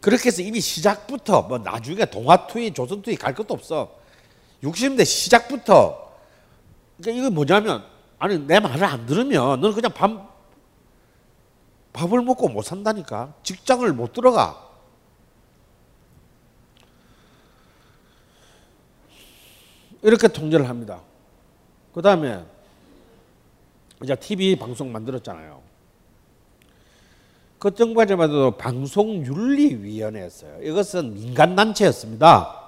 [0.00, 3.94] 그렇게 해서 이미 시작부터 뭐 나중에 동아투이, 조선투이 갈 것도 없어.
[4.62, 6.14] 60대 시작부터
[6.98, 7.84] 그러니까 이거 뭐냐면
[8.18, 10.31] 아니 내 말을 안 들으면 너는 그냥 밥
[11.92, 13.34] 밥을 먹고 못 산다니까.
[13.42, 14.70] 직장을 못 들어가.
[20.02, 21.00] 이렇게 통제를 합니다.
[21.94, 22.44] 그 다음에
[24.02, 25.62] 이제 TV 방송 만들었잖아요.
[27.58, 30.62] 그 정부까지만 해도 방송윤리위원회였어요.
[30.62, 32.60] 이것은 민간단체였습니다.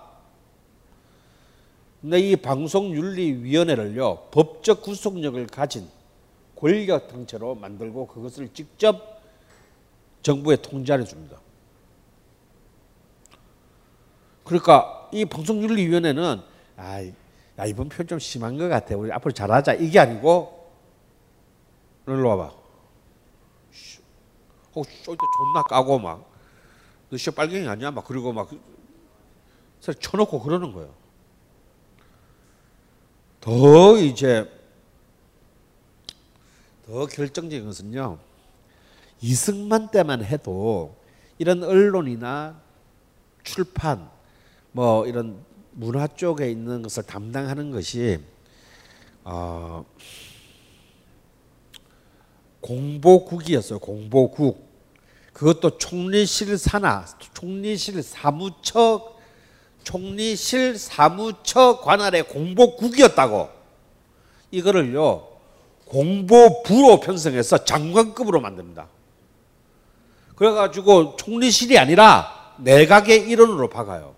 [2.01, 5.89] 근데 이 방송윤리위원회를요, 법적 구속력을 가진
[6.55, 9.14] 권력단체로 만들고 그것을 직접
[10.25, 11.39] 정부에 통제해 줍니다.
[14.43, 16.43] 그러니까 이 방송윤리위원회는
[16.77, 18.97] 아, 야 이번 표현 좀 심한 것 같아.
[18.97, 20.73] 우리 앞으로 잘하자 이게 아니고
[22.09, 22.45] 일로 와봐.
[24.77, 26.29] 어, 쇼트 존나 까고 막,
[27.11, 27.93] 너씨 빨갱이 아니야?
[27.93, 28.57] 막 그리고 막서
[30.01, 30.93] 쳐놓고 그러는 거예요.
[33.41, 34.51] 더 이제
[36.87, 38.19] 더 결정적인 것은요.
[39.25, 40.99] 이승만 때만 해도
[41.39, 42.61] 이런 언론이나
[43.43, 44.11] 출판
[44.71, 48.21] 뭐 이런 문화 쪽에 있는 것을 담당하는 것이
[49.25, 49.87] 어,
[52.61, 53.79] 공보국이었어요.
[53.79, 54.63] 공보국.
[55.33, 59.17] 그것도 총리실 산하, 총리실 사무처,
[59.85, 63.49] 총리실 사무처 관할의 공보국이었다고.
[64.51, 65.29] 이거를요,
[65.87, 68.94] 공보부로 편성해서 장관급으로 만듭니다.
[70.37, 74.15] 그래가지고 총리실이 아니라 내각의 일원으로 박아요.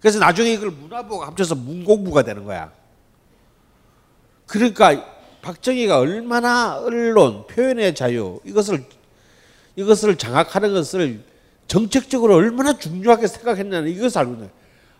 [0.00, 2.72] 그래서 나중에 이걸 문화부가 합쳐서 문공부가 되는 거야.
[4.46, 5.04] 그러니까
[5.42, 8.84] 박정희가 얼마나 언론 표현의 자유 이것을
[9.76, 11.22] 이것을 장악하는 것을
[11.66, 14.50] 정책적으로 얼마나 중요하게 생각했냐는 이것을 알고 있는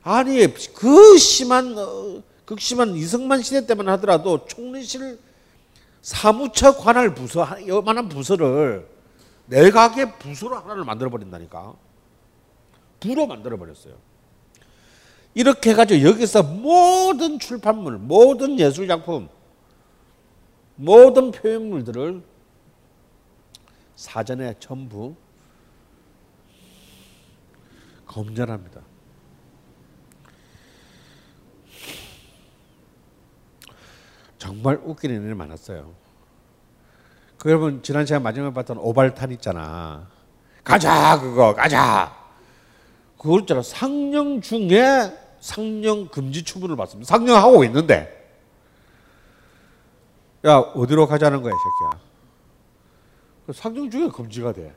[0.02, 5.18] 아니 그 심한 어, 극심한 이승만 시대 때만 하더라도 총리실
[6.02, 8.86] 사무처 관할 부서 요만한 부서를
[9.48, 11.74] 내각의 부서로 하나를 만들어 버린다니까
[13.00, 13.96] 부로 만들어 버렸어요.
[15.34, 19.28] 이렇게 해가지고 여기서 모든 출판물, 모든 예술 작품,
[20.76, 22.22] 모든 표현물들을
[23.94, 25.14] 사전에 전부
[28.06, 28.80] 검열합니다.
[34.38, 36.07] 정말 웃기는 일이 많았어요.
[37.38, 40.08] 그 여러분 지난 시간 마지막에 봤던 오발탄 있잖아.
[40.64, 42.14] 가자 그거 가자.
[43.16, 47.08] 그걸 있잖아 상령 중에 상령 금지 처분을 받습니다.
[47.08, 48.14] 상령하고 있는데
[50.44, 52.02] 야 어디로 가자는 거야 새끼야.
[53.46, 54.74] 그 상령 중에 금지가 돼.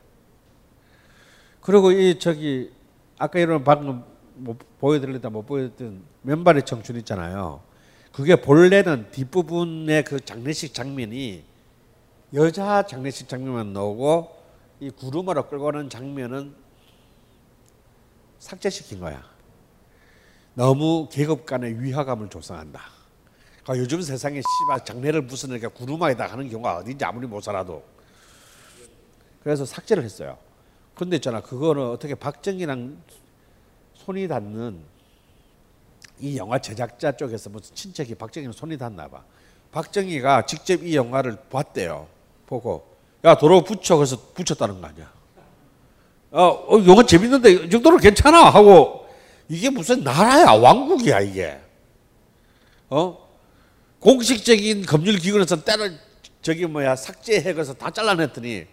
[1.60, 2.72] 그리고 이 저기
[3.18, 4.04] 아까 이런 방금
[4.34, 7.60] 뭐 보여드리다 못 보여드렸던 맨발의 청춘 있잖아요.
[8.12, 11.51] 그게 본래는 뒷부분의 그 장례식 장면이
[12.34, 14.42] 여자 장례식 장면만 나오고
[14.80, 16.54] 이 구름으로 끌고 가는 장면은
[18.38, 19.22] 삭제시킨 거야.
[20.54, 22.80] 너무 계급 간의 위화감을 조성한다.
[23.62, 27.84] 그러니까 요즘 세상에 씨발 장례를 이렇게 구루마에다 하는 경우가 어딘지 아무리 못 살아도
[29.42, 30.38] 그래서 삭제를 했어요.
[30.94, 32.96] 근데 있잖아 그거는 어떻게 박정희랑
[33.94, 34.80] 손이 닿는
[36.18, 39.22] 이 영화 제작자 쪽에서 무슨 친척이 박정희랑 손이 닿나 봐.
[39.70, 42.08] 박정희가 직접 이 영화를 봤대요.
[42.52, 42.84] 보고
[43.24, 45.10] 야 도로 붙여 그래서 붙였다는 거 아니야.
[46.32, 49.06] 어, 어 영화 재밌는데 이 정도로 괜찮아 하고
[49.48, 51.58] 이게 무슨 나라야 왕국이야 이게.
[52.90, 53.26] 어
[54.00, 55.98] 공식적인 법률 기관에서 때를
[56.42, 58.66] 저기 뭐야 삭제해 그래서 다 잘라냈더니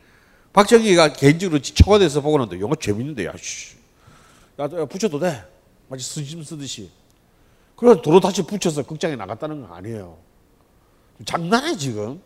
[0.51, 3.77] 박정희가 개인적으로 청와대에서 보고 는데 영화 재밌는데 야 씨.
[4.59, 5.43] 야, 야 붙여도 돼.
[5.87, 6.89] 마치 스심 쓰듯이.
[7.77, 10.17] 그래서 도로 다시 붙여서 극장에 나갔다는 거 아니에요.
[11.25, 12.21] 장난해 지금.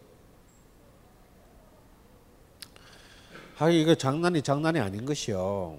[3.59, 5.77] 아 이거 장난이 장난이 아닌 것이요.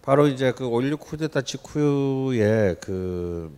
[0.00, 3.56] 바로 이제 그5.16 쿠데타 직후에 그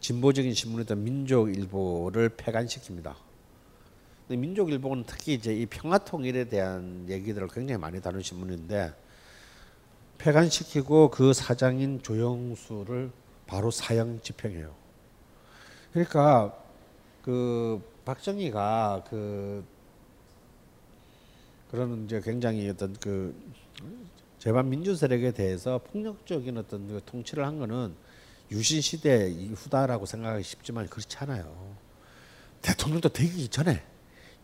[0.00, 3.14] 진보적인 신문이었던 민족일보를 폐간시킵니다.
[4.26, 8.94] 근데 민족일보는 특히 이제 이 평화통일에 대한 얘기들을 굉장히 많이 다룬 신문인데
[10.16, 13.10] 폐간시키고 그 사장인 조영수를
[13.46, 14.72] 바로 사형 집행해요.
[15.92, 16.56] 그러니까
[17.22, 19.62] 그 박정희가 그
[21.72, 23.34] 그런 이제 굉장히 어떤 그
[24.38, 27.96] 제반 민주 세력에 대해서 폭력적인 어떤 그 통치를 한 거는
[28.50, 31.74] 유신 시대 이후다라고 생각하기 쉽지만 그렇지 않아요.
[32.60, 33.82] 대통령도 되기 전에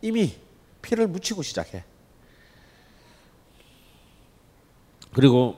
[0.01, 0.35] 이미
[0.81, 1.83] 피를 묻히고 시작해.
[5.13, 5.55] 그리고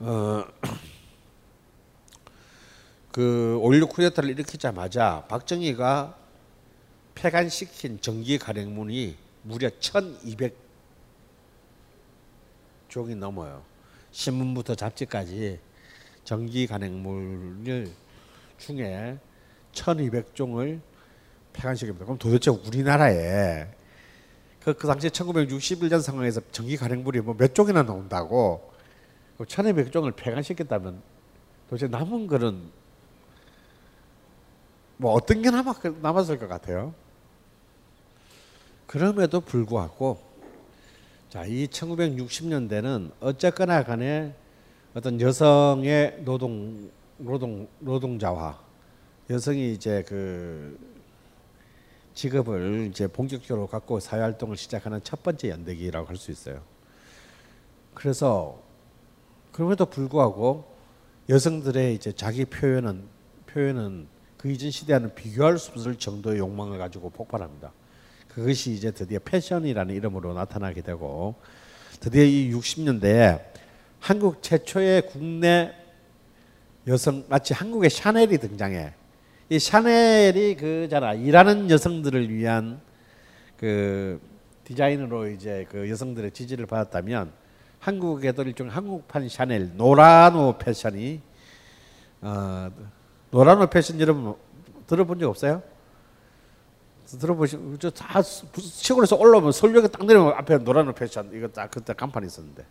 [0.00, 0.44] 어,
[3.12, 6.18] 그5.16 쿠데타를 일으키자마자 박정희가
[7.14, 10.56] 폐간시킨 정기 간행문이 무려 1200
[12.88, 13.62] 종이 넘어요.
[14.10, 15.58] 신문부터 잡지까지
[16.24, 17.88] 정기 간행물
[18.58, 19.18] 중에
[19.72, 20.80] 1200종을
[21.52, 21.98] 폐간시킵니다.
[22.00, 23.66] 그럼 도대체 우리나라에
[24.60, 28.72] 그, 그 당시 1961년 상황에서 정기 간행물이 뭐 몇 종이나 나온다고
[29.38, 31.02] 1200종을 폐간시켰다면
[31.68, 32.70] 도대체 남은 거는
[34.96, 36.94] 뭐 어떤 게 남았, 남았을 것 같아요?
[38.94, 40.20] 그럼에도 불구하고
[41.28, 44.32] 자, 이 1960년대는 어쨌거나 간에
[44.94, 48.56] 어떤 여성의 노동 노동 노동자와
[49.30, 50.78] 여성이 이제 그
[52.14, 56.62] 직업을 이제 본격적으로 갖고 사회 활동을 시작하는 첫 번째 연대기라고 할 수 있어요.
[57.94, 58.62] 그래서
[59.50, 60.72] 그럼에도 불구하고
[61.28, 63.02] 여성들의 이제 자기 표현은
[63.48, 67.72] 표현은 그 이전 시대와는 비교할 수 없을 정도의 욕망을 가지고 폭발합니다.
[68.34, 71.36] 그것이 이제 드디어 패션이라는 이름으로 나타나게 되고
[72.00, 73.40] 드디어 이 60년대에
[74.00, 75.72] 한국 최초의 국내
[76.88, 78.92] 여성 마치 한국의 샤넬이 등장해.
[79.50, 82.80] 이 샤넬이 그잖아 일하는 여성들을 위한
[83.56, 84.20] 그
[84.64, 87.30] 디자인으로 이제 그 여성들의 지지를 받았다면
[87.78, 91.20] 한국에도 일종 한국판 샤넬 노라노 패션이
[92.20, 92.70] 어,
[93.30, 94.34] 노라노 패션 여러분
[94.86, 95.62] 들어본 적 없어요?
[97.06, 102.64] 들어보시면 저다 시골에서 올라오면 서울역에 딱 내려오면 앞에 노란 패션 이거 딱 그때 간판이 있었는데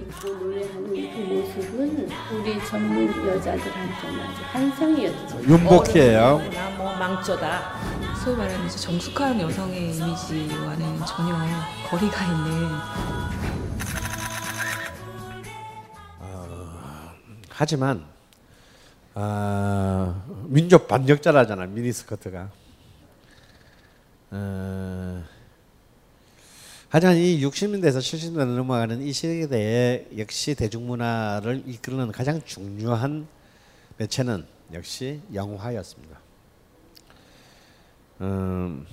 [0.00, 5.42] 입고 노래하는 그 모습은 우리 젊은 여자들한테는 아주 환상이었죠.
[5.44, 6.40] 윤복희예요.
[6.76, 7.80] 뭐 망조다.
[8.24, 11.34] 소위 말하는 정숙한 여성의 이미지와는 전혀
[11.88, 12.68] 거리가 있는
[17.60, 18.06] 하지만
[19.12, 22.50] 아, 민족 반역자라잖아 미니스커트가.
[24.30, 25.24] 어,
[26.88, 33.28] 하지만 이 60년대에서 70년대 넘어가는 이 시대에 역시 대중문화를 이끄는 가장 중요한
[33.98, 36.18] 매체는 역시 영화였습니다.
[38.22, 38.86] 음,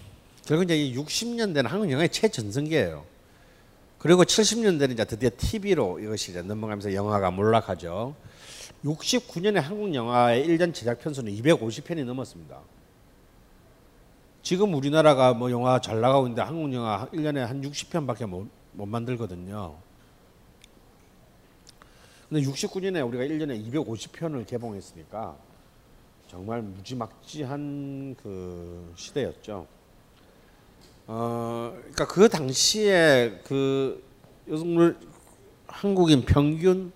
[0.46, 3.06] 결국 이제 이 60년대는 한국 영화의 최전성기예요.
[3.98, 8.28] 그리고 70년대는 이제 드디어 TV로 이것이 이제 넘어가면서 영화가 몰락하죠.
[8.84, 12.60] 69년에 한국 영화의 일전 제작 편수는 250편이 넘었습니다.
[14.44, 19.76] 지금 우리나라가 뭐 영화 잘 나가고 있는데 한국 영화 1년에 한 60편밖에 못, 못 만들거든요.
[22.30, 25.38] 근데 69년에 우리가 1년에 250편을 개봉했으니까
[26.28, 29.66] 정말 무지막지한 그 시대였죠.
[31.08, 34.04] 어, 그러니까 그 당시에 그
[34.50, 34.98] 여성들
[35.68, 36.92] 한국인 평균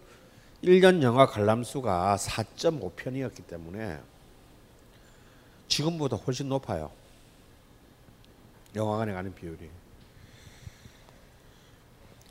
[0.63, 3.99] 1년 영화 관람수가 4.5편이었기 때문에
[5.67, 6.91] 지금보다 훨씬 높아요.
[8.75, 9.69] 영화관에 가는 비율이.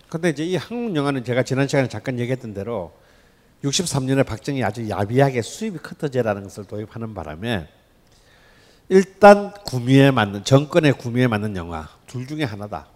[0.08, 2.92] 근데 이제 이 한국 영화는 제가 지난 시간에 잠깐 얘기했던 대로
[3.64, 7.68] 63년에 박정희 아주 야비하게 수입이 커터제라는 것을 도입하는 바람에
[8.88, 12.88] 일단 구미에 맞는 정권의 구미에 맞는 영화 둘 중에 하나다.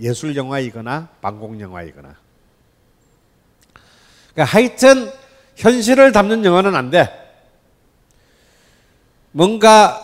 [0.00, 2.23] 예술 영화이거나 방공 영화이거나.
[4.34, 5.12] 그러니까 하여튼
[5.56, 7.08] 현실을 담는 영화는 안 돼.
[9.30, 10.00] 뭔가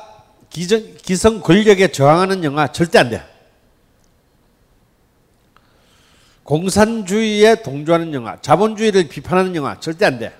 [0.48, 3.24] 기정, 기성 권력에 저항하는 영화 절대 안 돼.
[6.42, 10.36] 공산주의에 동조하는 영화, 자본주의를 비판하는 영화 절대 안 돼.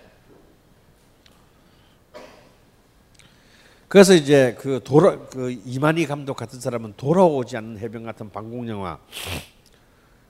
[3.87, 8.99] 그래서 이제 그 돌아 그 이만희 감독 같은 사람은 돌아오지 않는 해병 같은 방공 영화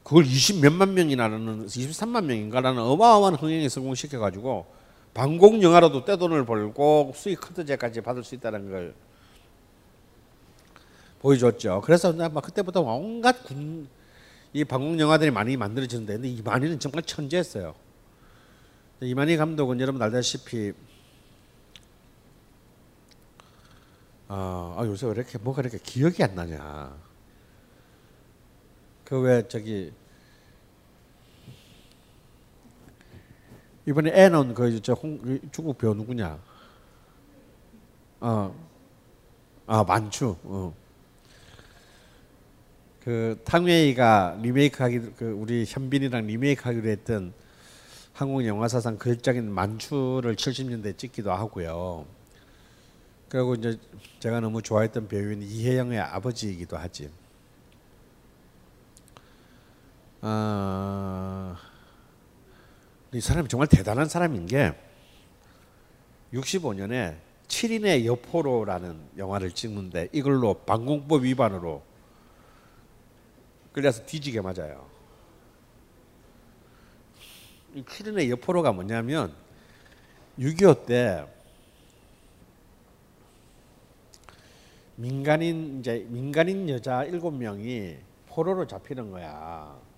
[0.02, 4.66] 그걸 20 몇만 명이나는 23만 명인가라는 어마어마한 흥행에 성공시켜 가지고
[5.14, 8.94] 방공 영화로도 떼돈을 벌고 수익 커트제까지 받을 수 있다는 걸
[11.20, 11.82] 보여줬죠.
[11.84, 13.88] 그래서 막 그때부터 온갖 군,
[14.52, 17.74] 이 방공 영화들이 많이 만들어지는데 근데 이만희는 정말 천재였어요.
[19.02, 20.72] 이만희 감독은 여러분 알다시피
[24.28, 27.09] 아, 아 요새 왜 이렇게 뭐가 이렇게 기억이 안 나냐.
[29.10, 29.92] 그 왜 저기
[33.84, 34.94] 이번에 애 나온 그저
[35.50, 36.38] 중국 배우 누구냐?
[38.20, 38.54] 어,
[39.66, 40.36] 아 만추.
[40.44, 40.72] 어.
[43.02, 47.32] 그 탕웨이가 리메이크하기 그 우리 현빈이랑 리메이크하기로 했던
[48.12, 52.06] 한국 영화 사상 걸작인 만추를 70년대 찍기도 하고요.
[53.28, 53.76] 그리고 이제
[54.20, 57.10] 제가 너무 좋아했던 배우인 이혜영의 아버지이기도 하지.
[60.22, 61.56] 아,
[63.12, 64.74] 이 사람이 정말 대단한 사람인 게
[66.34, 67.16] 65년에
[67.48, 71.82] 7인의 여포로라는 영화를 찍는데 이걸로 방공법 위반으로
[73.72, 74.88] 끌려서 뒤지게 맞아요.
[77.74, 79.32] 이 7인의 여포로가 뭐냐면
[80.38, 81.26] 6.25 때
[84.96, 87.96] 민간인 이제 민간인 여자 일곱 명이
[88.26, 89.89] 포로로 잡히는 거야.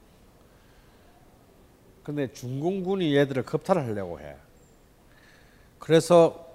[2.03, 4.37] 근데 중공군이 얘들을 겁탈을 하려고 해.
[5.79, 6.49] 그래서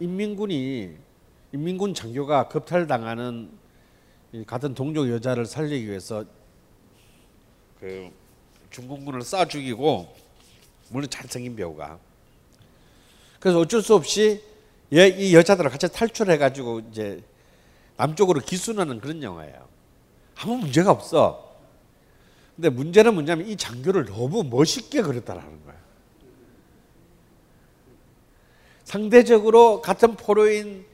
[0.00, 0.96] 인민군이
[1.52, 3.50] 인민군 장교가 겁탈당하는
[4.46, 6.24] 같은 동족 여자를 살리기 위해서
[7.78, 8.10] 그
[8.70, 10.14] 중공군을 쏴 죽이고
[10.88, 11.98] 물론 잘생긴 배우가
[13.38, 14.42] 그래서 어쩔 수 없이
[14.92, 17.22] 얘, 이 여자들을 같이 탈출해 가지고 이제
[17.96, 19.68] 남쪽으로 기순하는 그런 영화예요.
[20.36, 21.53] 아무 문제가 없어.
[22.56, 25.74] 근데 문제는 뭐냐면 이 장교를 너무 멋있게 그렸다라는 거야.
[28.84, 30.86] 상대적으로 같은 포로인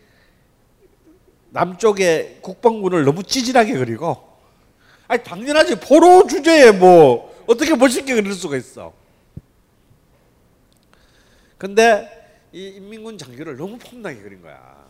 [1.50, 4.30] 남쪽의 국방군을 너무 찌질하게 그리고
[5.08, 8.92] 아니 당연하지 포로 주제에 뭐 어떻게 멋있게 그릴 수가 있어.
[11.58, 12.08] 근데
[12.52, 14.88] 이 인민군 장교를 너무 폼나게 그린 거야.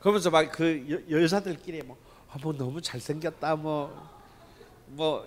[0.00, 1.96] 그러면서 막 그 여자들끼리 뭐,
[2.30, 5.26] 아, 뭐 너무 잘생겼다 뭐뭐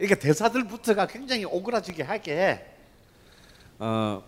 [0.00, 2.66] 이렇게 대사들부터가 굉장히 오그라지게 하게
[3.78, 4.22] 어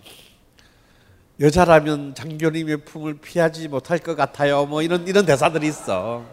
[1.40, 4.66] 여자라면 장교님의 품을 피하지 못할 것 같아요.
[4.66, 6.24] 뭐 이런 이런 대사들이 있어.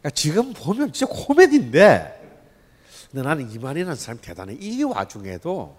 [0.00, 2.46] 그러니까 지금 보면 진짜 코미디인데,
[3.10, 4.56] 근데 나는 이만희라는 사람 대단해.
[4.58, 5.76] 이 와중에도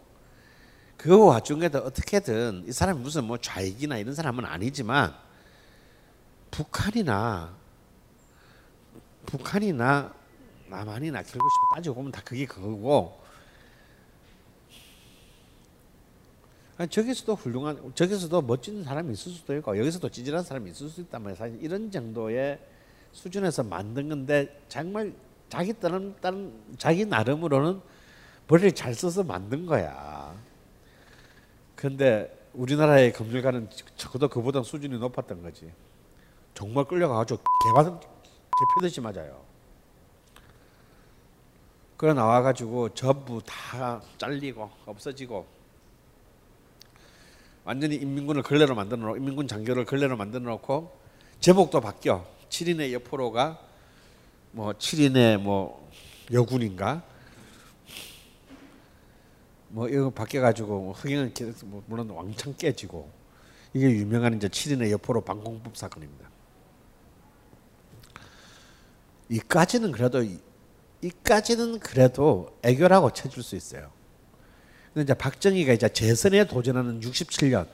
[0.97, 5.15] 그 와중에도 어떻게든 이 사람이 무슨 뭐 좌익이나 이런 사람은 아니지만
[6.51, 7.55] 북한이나
[9.29, 10.13] 북한이나
[10.69, 13.19] 남한이나 결국 따지고 보면 다 그게 그거고
[16.89, 21.35] 저기서도 훌륭한 저기서도 멋진 사람이 있을 수도 있고 여기서도 찌질한 사람이 있을 수 있단 말이야
[21.35, 22.59] 사실 이런 정도의
[23.11, 25.13] 수준에서 만든 건데 정말
[25.49, 27.81] 자기 다른 다른 자기 나름으로는
[28.47, 30.33] 머리를 잘 써서 만든 거야.
[31.75, 35.71] 근데 우리나라의 검열가는 적어도 그보다 수준이 높았던 거지.
[36.53, 37.99] 정말 끌려가가지고 개받은
[38.59, 39.43] 개표듯이 맞아요.
[41.97, 45.45] 그래 나와가지고 전부 다 잘리고 없어지고
[47.65, 50.97] 완전히 인민군을 걸레로 만들어 놓고 인민군 장교를 걸레로 만들어 놓고
[51.39, 53.59] 제목도 바뀌어 7인의 여포로가
[54.51, 55.89] 뭐 7인의 뭐
[56.31, 57.03] 여군인가
[59.67, 63.11] 뭐 이거 바뀌어 가지고 흥행은 계속 뭐 물론 왕창 깨지고
[63.73, 66.29] 이게 유명한 이제 7인의 여포로 방공법 사건입니다.
[69.29, 70.25] 이까지는 그래도
[71.01, 73.91] 이까지는 그래도 애교라고 쳐줄 수 있어요.
[74.93, 77.67] 근데 이제 박정희가 이제 재선에 도전하는 67년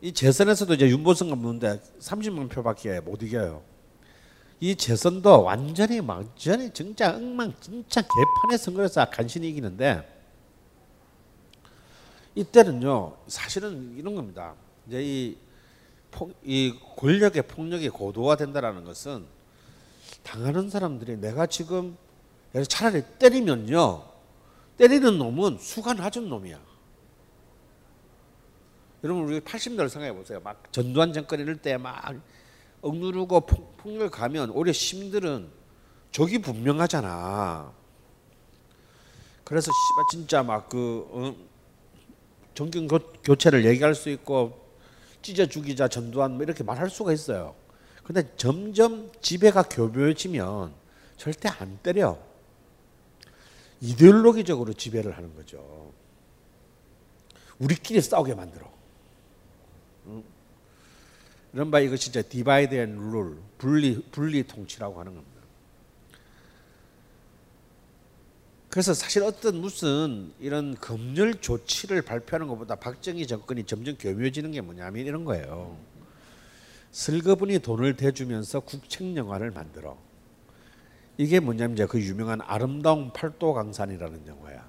[0.00, 3.62] 이 재선에서도 이제 윤보성과 붙는데 30만 표밖에 못 이겨요.
[4.60, 10.16] 이 재선도 완전히 완전히 진짜 엉망 진짜 개판의 선거에서 간신히 이기는데
[12.34, 14.54] 이때는요 사실은 이런 겁니다.
[14.86, 15.36] 이제 이,
[16.10, 19.37] 폭, 이 권력의 폭력이 고도화된다라는 것은
[20.28, 21.96] 당하는 사람들이 내가 지금
[22.68, 24.04] 차라리 때리면요
[24.76, 26.60] 때리는 놈은 수가 낮은 놈이야.
[29.04, 30.40] 여러분 우리 80년대를 생각해 보세요.
[30.40, 32.14] 막 전두환 정권 이럴 때 막
[32.82, 33.40] 억누르고
[33.78, 35.48] 폭력 가면 오히려 시민들은
[36.12, 37.72] 적이 분명하잖아.
[39.44, 41.34] 그래서 씨발 진짜 막그 어,
[42.54, 42.86] 정경
[43.24, 44.68] 교체를 얘기할 수 있고
[45.22, 47.54] 찢어 죽이자 전두환 뭐 이렇게 말할 수가 있어요.
[48.08, 50.72] 근데 점점 지배가 교묘해지면
[51.18, 52.18] 절대 안 때려.
[53.82, 55.92] 이데올로기적으로 지배를 하는 거죠.
[57.58, 58.72] 우리끼리 싸우게 만들어.
[60.06, 60.24] 응?
[61.52, 65.42] 이른바 이것이 이제 divide and rule, 분리 분리 통치라고 하는 겁니다.
[68.70, 75.04] 그래서 사실 어떤 무슨 이런 검열 조치를 발표하는 것보다 박정희 정권이 점점 교묘해지는 게 뭐냐면
[75.04, 75.76] 이런 거예요.
[76.90, 79.96] 슬그머니 돈을 대주면서 국책 영화를 만들어.
[81.16, 84.66] 이게 뭐냐면 이제 그 유명한 아름다운 팔도 강산이라는 영화야.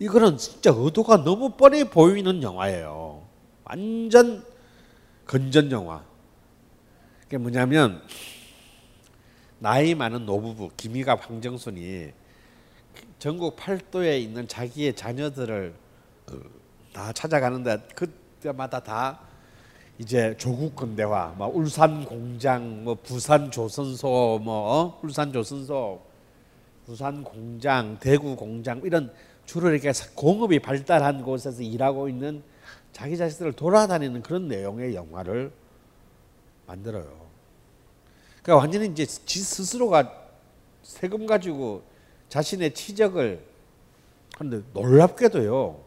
[0.00, 3.26] 이거는 진짜 의도가 너무 뻔히 보이는 영화예요.
[3.64, 4.44] 완전
[5.26, 6.04] 건전 영화.
[7.22, 8.02] 그게 뭐냐면
[9.58, 12.12] 나이 많은 노부부 김희가 황정순이
[13.18, 15.74] 전국 팔도에 있는 자기의 자녀들을
[16.92, 19.27] 다 찾아가는데 그때마다 다
[19.98, 25.00] 이제 조국 근대화, 뭐 울산 공장, 뭐 부산 조선소, 뭐 어?
[25.02, 26.00] 울산 조선소,
[26.86, 29.12] 부산 공장, 대구 공장 이런
[29.44, 32.42] 주로 이렇게 공업이 발달한 곳에서 일하고 있는
[32.92, 35.50] 자기 자식들을 돌아다니는 그런 내용의 영화를
[36.66, 37.28] 만들어요.
[38.42, 40.12] 그러니까 완전히 이제 지 스스로가
[40.84, 41.82] 세금 가지고
[42.28, 43.44] 자신의 치적을
[44.36, 45.80] 하는데 놀랍게도요.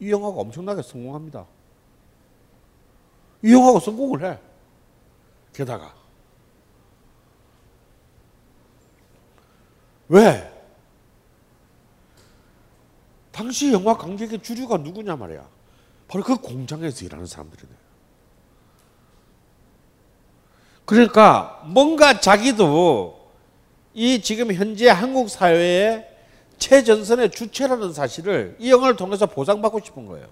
[0.00, 1.44] 이 영화가 엄청나게 성공합니다.
[3.42, 4.38] 이 영화가 성공을 해.
[5.52, 5.94] 게다가
[10.08, 10.54] 왜?
[13.30, 15.46] 당시 영화 관객의 주류가 누구냐 말이야.
[16.08, 17.70] 바로 그 공장에서 일하는 사람들이네.
[20.84, 23.30] 그러니까 뭔가 자기도
[23.92, 26.08] 이 지금 현재 한국 사회의
[26.58, 30.26] 최전선의 주체라는 사실을 이 영화를 통해서 보상받고 싶은 거예요.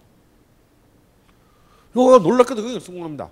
[1.97, 3.31] 영화가 놀랍게도 그게 성공합니다.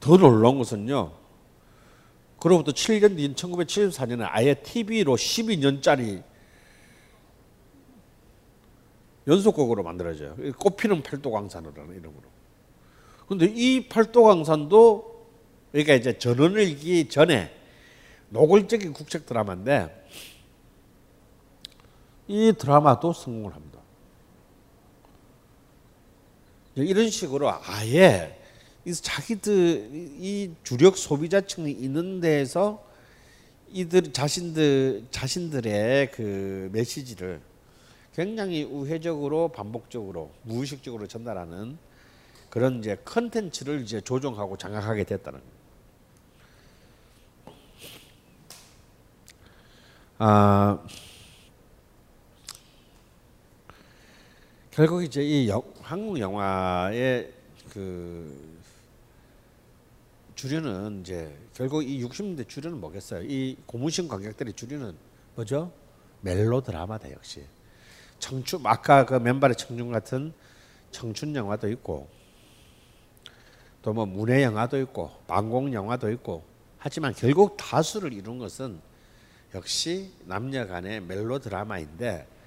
[0.00, 1.12] 더 놀라운 것은요.
[2.38, 6.22] 그로부터 7년 뒤인 1974년에 아예 TV로 12년짜리
[9.26, 10.36] 연속곡으로 만들어져요.
[10.58, 12.22] 꽃피는 팔도광산이라는 이름으로.
[13.26, 15.26] 근데 이 팔도광산도
[15.72, 17.54] 그러니까 이제 전원을 일기 전에
[18.30, 19.97] 노골적인 국책 드라마인데
[22.28, 23.78] 이 드라마도 성공을 합니다.
[26.76, 28.38] 이런 식으로 아예
[29.02, 32.84] 자기들 이 주력 소비자층이 있는 데에서
[33.70, 37.40] 이들 자신들 자신들의 그 메시지를
[38.14, 41.76] 굉장히 우회적으로 반복적으로 무의식적으로 전달하는
[42.50, 45.58] 그런 이제 컨텐츠를 이제 조종하고 장악하게 됐다는 거예요.
[50.20, 50.78] 아
[54.78, 57.32] 결국 이제 이 영, 한국 영화의
[57.72, 58.62] 그
[60.36, 63.24] 주류는 이제 결국 이 60년대 주류는 뭐겠어요?
[63.24, 64.94] 이 고무신 관객들의 주류는
[65.34, 65.72] 뭐죠?
[66.20, 67.44] 멜로 드라마다 역시.
[68.20, 70.32] 청춘 아까 그 맨발의 청춘 같은
[70.92, 72.08] 청춘 영화도 있고
[73.82, 76.44] 또 뭐 문예 영화도 있고 방공 영화도 있고
[76.78, 78.80] 하지만 결국 다수를 이룬 것은
[79.56, 82.37] 역시 남녀 간의 멜로 드라마인데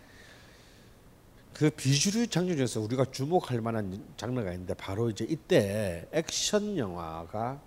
[1.53, 7.61] 그 비주류 장르 중에서 우리가 주목할 만한 장르가 있는데 바로 이제 이때 액션 영화가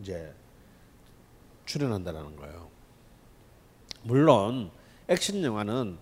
[0.00, 0.32] 이제
[1.64, 2.68] 출연한다라는 거예요.
[4.02, 4.70] 물론
[5.08, 5.98] 액션 영화는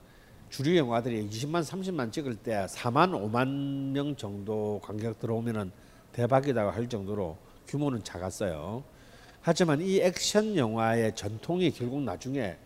[0.48, 5.70] 주류 영화들이 20만 30만 찍을 때 4만 5만 명 정도 관객 들어오면은
[6.12, 7.36] 대박이다고 할 정도로
[7.68, 8.82] 규모는 작았어요.
[9.42, 12.56] 하지만 이 액션 영화의 전통이 결국 나중에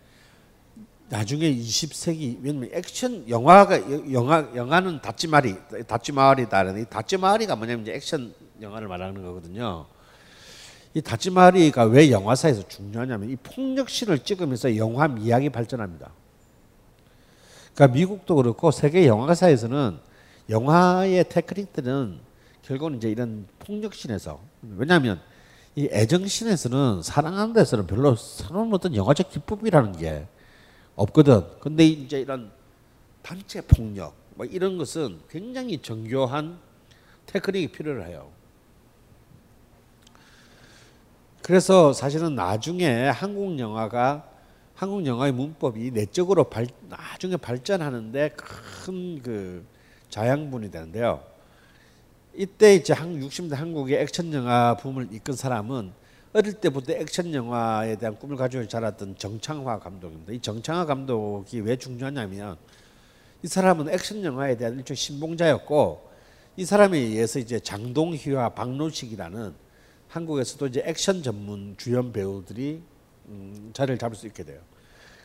[1.07, 5.55] 나중에 20세기 왜냐면 액션 영화가 영화 영화는 다찌마리
[5.87, 9.85] 다찌마리다라는 이 다찌마리가 뭐냐면 이제 액션 영화를 말하는 거거든요.
[10.95, 16.09] 이 다찌마리가 왜 영화사에서 중요하냐면 이 폭력신을 찍으면서 영화 미학이 발전합니다.
[17.75, 19.99] 그러니까 미국도 그렇고 세계 영화사에서는
[20.49, 22.19] 영화의 테크닉들은
[22.63, 24.39] 결국은 이제 이런 폭력신에서
[24.77, 25.19] 왜냐하면
[25.75, 30.25] 이 애정신에서는 사랑하는 데서는 별로 서는 어떤 영화적 기쁨이라는 게
[30.95, 31.43] 없거든.
[31.59, 32.51] 근데 이제 이런
[33.21, 36.59] 단체 폭력 뭐 이런 것은 굉장히 정교한
[37.25, 38.29] 테크닉이 필요해요.
[41.41, 44.29] 그래서 사실은 나중에 한국 영화가
[44.73, 49.65] 한국 영화의 문법이 내적으로 발, 나중에 발전하는데 큰 그
[50.09, 51.21] 자양분이 되는데요.
[52.35, 55.91] 이때 이제 한 60대 한국의 액션 영화 붐을 이끈 사람은
[56.35, 60.33] 어릴 때부터 액션 영화에 대한 꿈을 가지고 자랐던 정창화 감독입니다.
[60.33, 62.57] 이 정창화 감독이 왜 중요하냐면
[63.41, 66.09] 이 사람은 액션 영화에 대한 일종 신봉자였고
[66.57, 69.53] 이 사람에 의해서 이제 장동희와 박노식이라는
[70.09, 72.81] 한국에서도 이제 액션 전문 주연 배우들이
[73.29, 74.59] 음, 자리를 잡을 수 있게 돼요.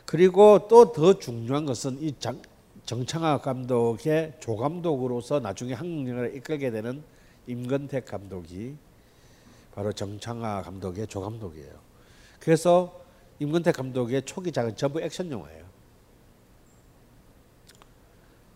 [0.05, 2.41] 그리고 또 더 중요한 것은 이 장,
[2.85, 7.03] 정창화 감독의 조감독으로서 나중에 한국 영화를 이끌게 되는
[7.47, 8.77] 임건택 감독이
[9.73, 11.71] 바로 정창화 감독의 조감독이에요.
[12.39, 13.01] 그래서
[13.39, 15.65] 임건택 감독의 초기 작은 전부 액션 영화예요.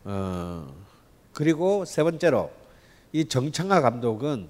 [0.05, 0.76] 어,
[1.34, 2.51] 그리고 세 번째로
[3.11, 4.49] 이 정창화 감독은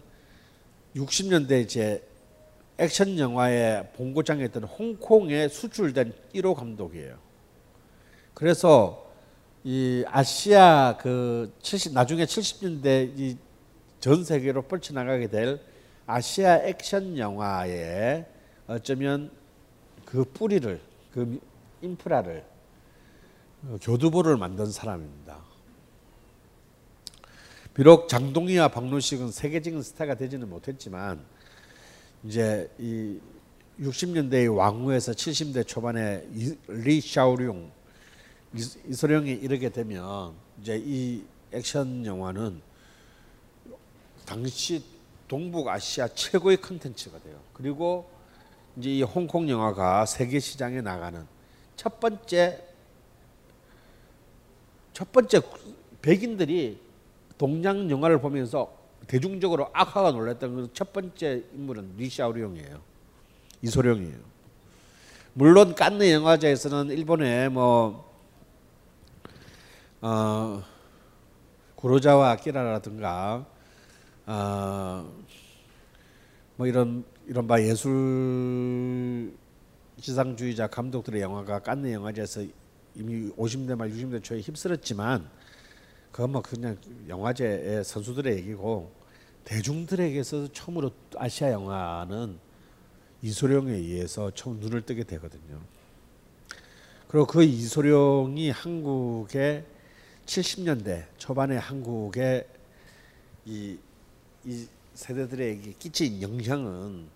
[0.96, 2.04] 60년대 이제
[2.78, 7.18] 액션 영화의 본고장이었던 홍콩에 수출된 1호 감독이에요.
[8.34, 9.06] 그래서
[9.64, 13.38] 이 아시아 그 70, 나중에 70년대 이
[14.06, 15.60] 전 세계로 뻗쳐나가게 될
[16.08, 18.26] 아시아 액션 영화의
[18.68, 19.32] 어쩌면
[20.06, 20.80] 그 뿌리를
[21.12, 21.40] 그
[21.82, 22.46] 인프라를
[23.64, 25.44] 어, 교두보를 만든 사람입니다.
[27.74, 31.20] 비록 장동희와 박노식은 세계적인 스타가 되지는 못했지만
[32.24, 33.20] 이제 이
[33.82, 37.70] 60년대의 왕우에서 70대 초반에 이- 리 샤오룡
[38.56, 42.62] 이- 이소룡이 이르게 되면 이제 이 액션 영화는
[44.26, 44.82] 당시
[45.28, 47.40] 동북 아시아 최고의 컨텐츠가 돼요.
[47.54, 48.10] 그리고
[48.78, 51.26] 이제 이 홍콩 영화가 세계 시장에 나가는
[51.76, 52.64] 첫 번째
[54.94, 55.42] 첫 번째
[56.02, 56.80] 백인들이
[57.38, 58.74] 동양 영화를 보면서
[59.08, 62.82] 대중적으로 악화가 놀랐던 그첫 번째 인물은 리샤오룡이에요.
[63.62, 64.18] 이소룡이에요.
[65.34, 68.10] 물론 깐느 영화제에서는 일본의 뭐
[70.02, 70.64] 어,
[71.76, 73.46] 구로자와 아키라라든가
[74.28, 75.12] 어,
[76.56, 79.34] 뭐 이런 이런 바 예술
[80.00, 82.46] 지상주의자 감독들의 영화가 깐느 영화제에서
[82.96, 85.30] 이미 50대 말 60대 초에 휩쓸었지만
[86.12, 88.92] 그건 뭐 그냥 영화제의 선수들의 얘기고
[89.44, 92.40] 대중들에게서 처음으로 아시아 영화는
[93.22, 95.60] 이소룡에 의해서 처음 눈을 뜨게 되거든요.
[97.08, 99.66] 그리고 그 이소룡이 한국의
[100.26, 102.48] 70년대 초반에 한국의
[103.46, 103.78] 이,
[104.45, 107.09] 이 세대들에게 끼친 영향은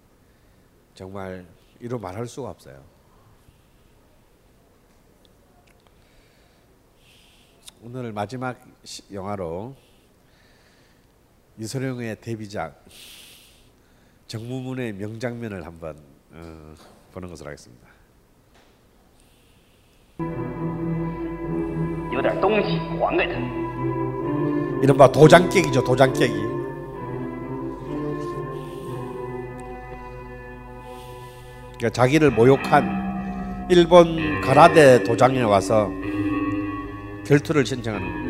[0.95, 1.47] 정말
[1.81, 2.83] 이루 말할 수가 없어요.
[7.83, 9.75] 오늘 마지막 시- 영화로
[11.59, 12.85] 이소룡의 데뷔작
[14.27, 15.97] 정무문의 명장면을 한번
[16.33, 16.75] 어,
[17.13, 17.89] 보는 것으로 하겠습니다.
[22.13, 23.41] 有点东西还给他。
[24.83, 26.35] 이른바 도장 깨기죠, 도장 깨기.
[31.80, 35.90] 그러니까 자기를 모욕한 일본 가라데 도장에 와서
[37.26, 38.30] 결투를 신청하는 거예요.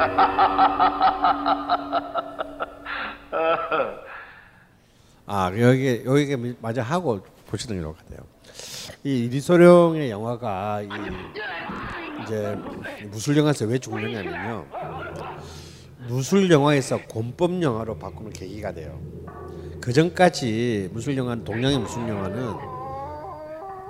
[5.26, 8.20] 아 여기 여기 마저 하고 보시는 것 같아요.
[9.04, 10.88] 이 리소룡의 영화가 이
[12.22, 12.56] 이제
[13.10, 14.64] 무술 영화에서 왜 죽느냐면요.
[16.08, 18.98] 무술 영화에서 권법 영화로 바꾸는 계기가 돼요.
[19.80, 22.54] 그 전까지 무술 영화는 동양의 무술 영화는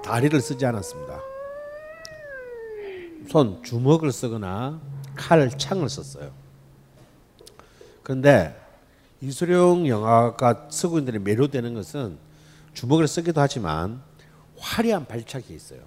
[0.05, 1.21] 다리를 쓰지 않았습니다.
[3.29, 4.81] 손 주먹을 쓰거나
[5.15, 6.31] 칼, 창을 썼어요.
[8.03, 8.57] 그런데
[9.21, 12.19] 이소룡 영화가 서구인들이 매료되는 것은
[12.73, 14.01] 주먹을 쓰기도 하지만
[14.59, 15.81] 화려한 발차기 있어요.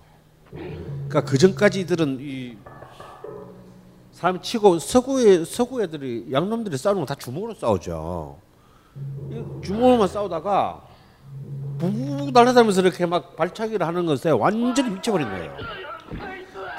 [0.51, 2.57] 그러니까 그 전까지 이들은 이
[4.11, 8.37] 사람 치고 서구의 서구 애들이 양놈들이 싸우는 거 다 주먹으로 싸우죠.
[9.31, 10.83] 이 주먹으로만 싸우다가
[11.79, 15.57] 붕붕 날아다니면서 이렇게 막 발차기를 하는 것에 완전히 미쳐버린 거예요.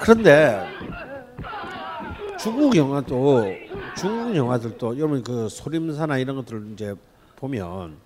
[0.01, 0.67] 그런데
[2.39, 3.47] 중국 영화도
[3.97, 6.95] 중국 영화들도 여러분 그 소림사나 이런 것들을 이제
[7.37, 7.97] 보면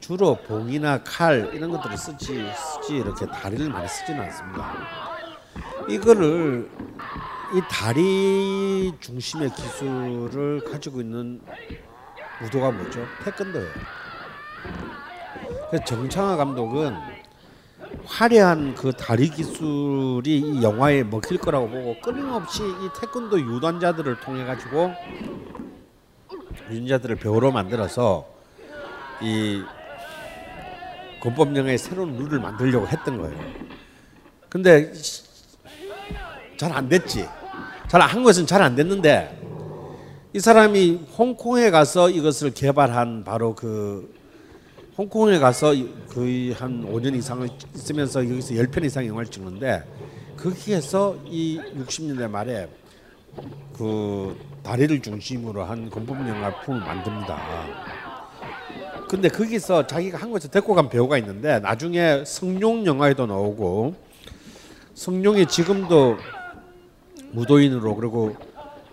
[0.00, 4.74] 주로 봉이나 칼 이런 것들을 쓰지 쓰지 이렇게 다리를 많이 쓰지는 않습니다.
[5.88, 6.70] 이거를
[7.54, 11.40] 이 다리 중심의 기술을 가지고 있는
[12.40, 13.06] 무도가 뭐죠?
[13.24, 13.68] 태권도예요.
[15.70, 16.96] 그래서 정창화 감독은
[18.06, 24.92] 화려한 그 다리 기술이 이 영화에 먹힐 거라고 보고 끊임없이 이 태권도 유단자들을 통해 가지고
[26.70, 28.26] 유단자들을 배우로 만들어서
[29.20, 29.62] 이
[31.20, 33.38] 권법 영화의 새로운 룰을 만들려고 했던 거예요.
[34.48, 34.92] 근데
[36.56, 37.28] 잘 안 됐지.
[37.88, 39.47] 잘 한국에서는 잘 안 됐는데
[40.38, 44.14] 이 사람이 홍콩에 가서 이것을 개발한 바로 그
[44.96, 45.74] 홍콩에 가서
[46.08, 49.82] 거의 한 5년 이상을 있으면서 여기서 10편 이상 영화를 찍는데
[50.36, 52.68] 거기에서 이 60년대 말에
[53.76, 57.38] 그 다리를 중심으로 한 공법 영화품을 만듭니다.
[59.08, 63.96] 근데 거기서 자기가 한국에서 데리고 간 배우가 있는데 나중에 성룡 영화에도 나오고
[64.94, 66.16] 성룡이 지금도
[67.32, 68.36] 무도인으로 그리고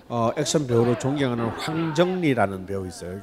[0.08, 3.22] 어, 액션 배우로 존경하는 황정리라는 배우 있어요.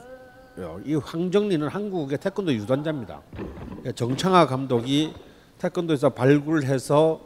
[0.56, 3.20] 어, 이 황정리는 한국의 태권도 유단자입니다.
[3.34, 5.14] 그러니까 정창하 감독이
[5.58, 7.20] 태권도에서 발굴해서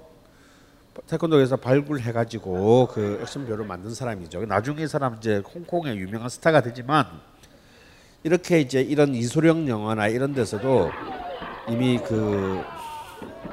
[1.07, 4.44] 태권도에서 발굴해가지고 그 액션 배우를 만든 사람이죠.
[4.44, 7.07] 나중에 이 사람 이제 홍콩의 유명한 스타가 되지만
[8.24, 10.90] 이렇게 이제 이런 이소룡 영화나 이런 데서도
[11.68, 12.62] 이미 그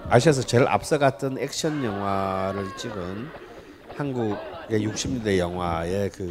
[0.09, 3.29] 아시아에서 제일 앞서갔던 액션 영화를 찍은
[3.95, 6.29] 한국의 60년대 영화의 그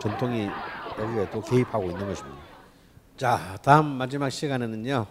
[0.00, 0.48] 전통이
[0.98, 2.38] 여기에 또 개입하고 있는 것입니다.
[3.16, 5.06] 자, 다음 마지막 시간에는요.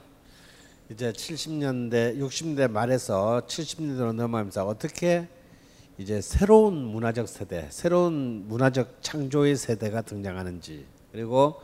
[0.91, 5.27] 이제 70년대, 60년대 말에서 70년대로 넘어가면서 어떻게
[5.99, 11.61] 이제 새로운 문화적 세대, 새로운 문화적 창조의 세대가 등장하는지 그리고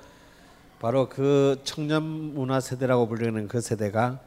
[0.79, 4.19] 바로 그 청년 문화 세대라고 불리는 그 세대가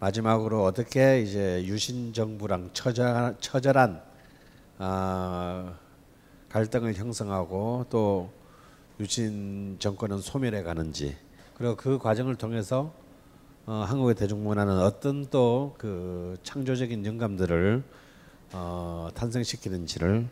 [0.00, 4.13] 마지막으로 어떻게 이제 유신 정부랑 처절, 처절한
[4.78, 5.74] 아,
[6.48, 8.30] 갈등을 형성하고 또
[9.00, 11.16] 유신 정권은 소멸해 가는지
[11.56, 12.92] 그리고 그 과정을 통해서
[13.66, 17.82] 어, 한국의 대중문화는 어떤 또 그 창조적인 영감들을
[18.52, 20.28] 어, 탄생시키는지를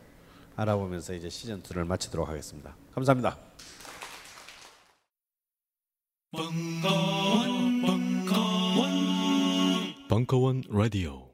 [0.55, 2.75] 알아보면서 이제 시즌 2를 마치도록 하겠습니다.
[2.93, 3.37] 감사합니다.
[6.31, 8.89] 벙커원, 벙커원,
[10.09, 11.32] 벙커원 라디오.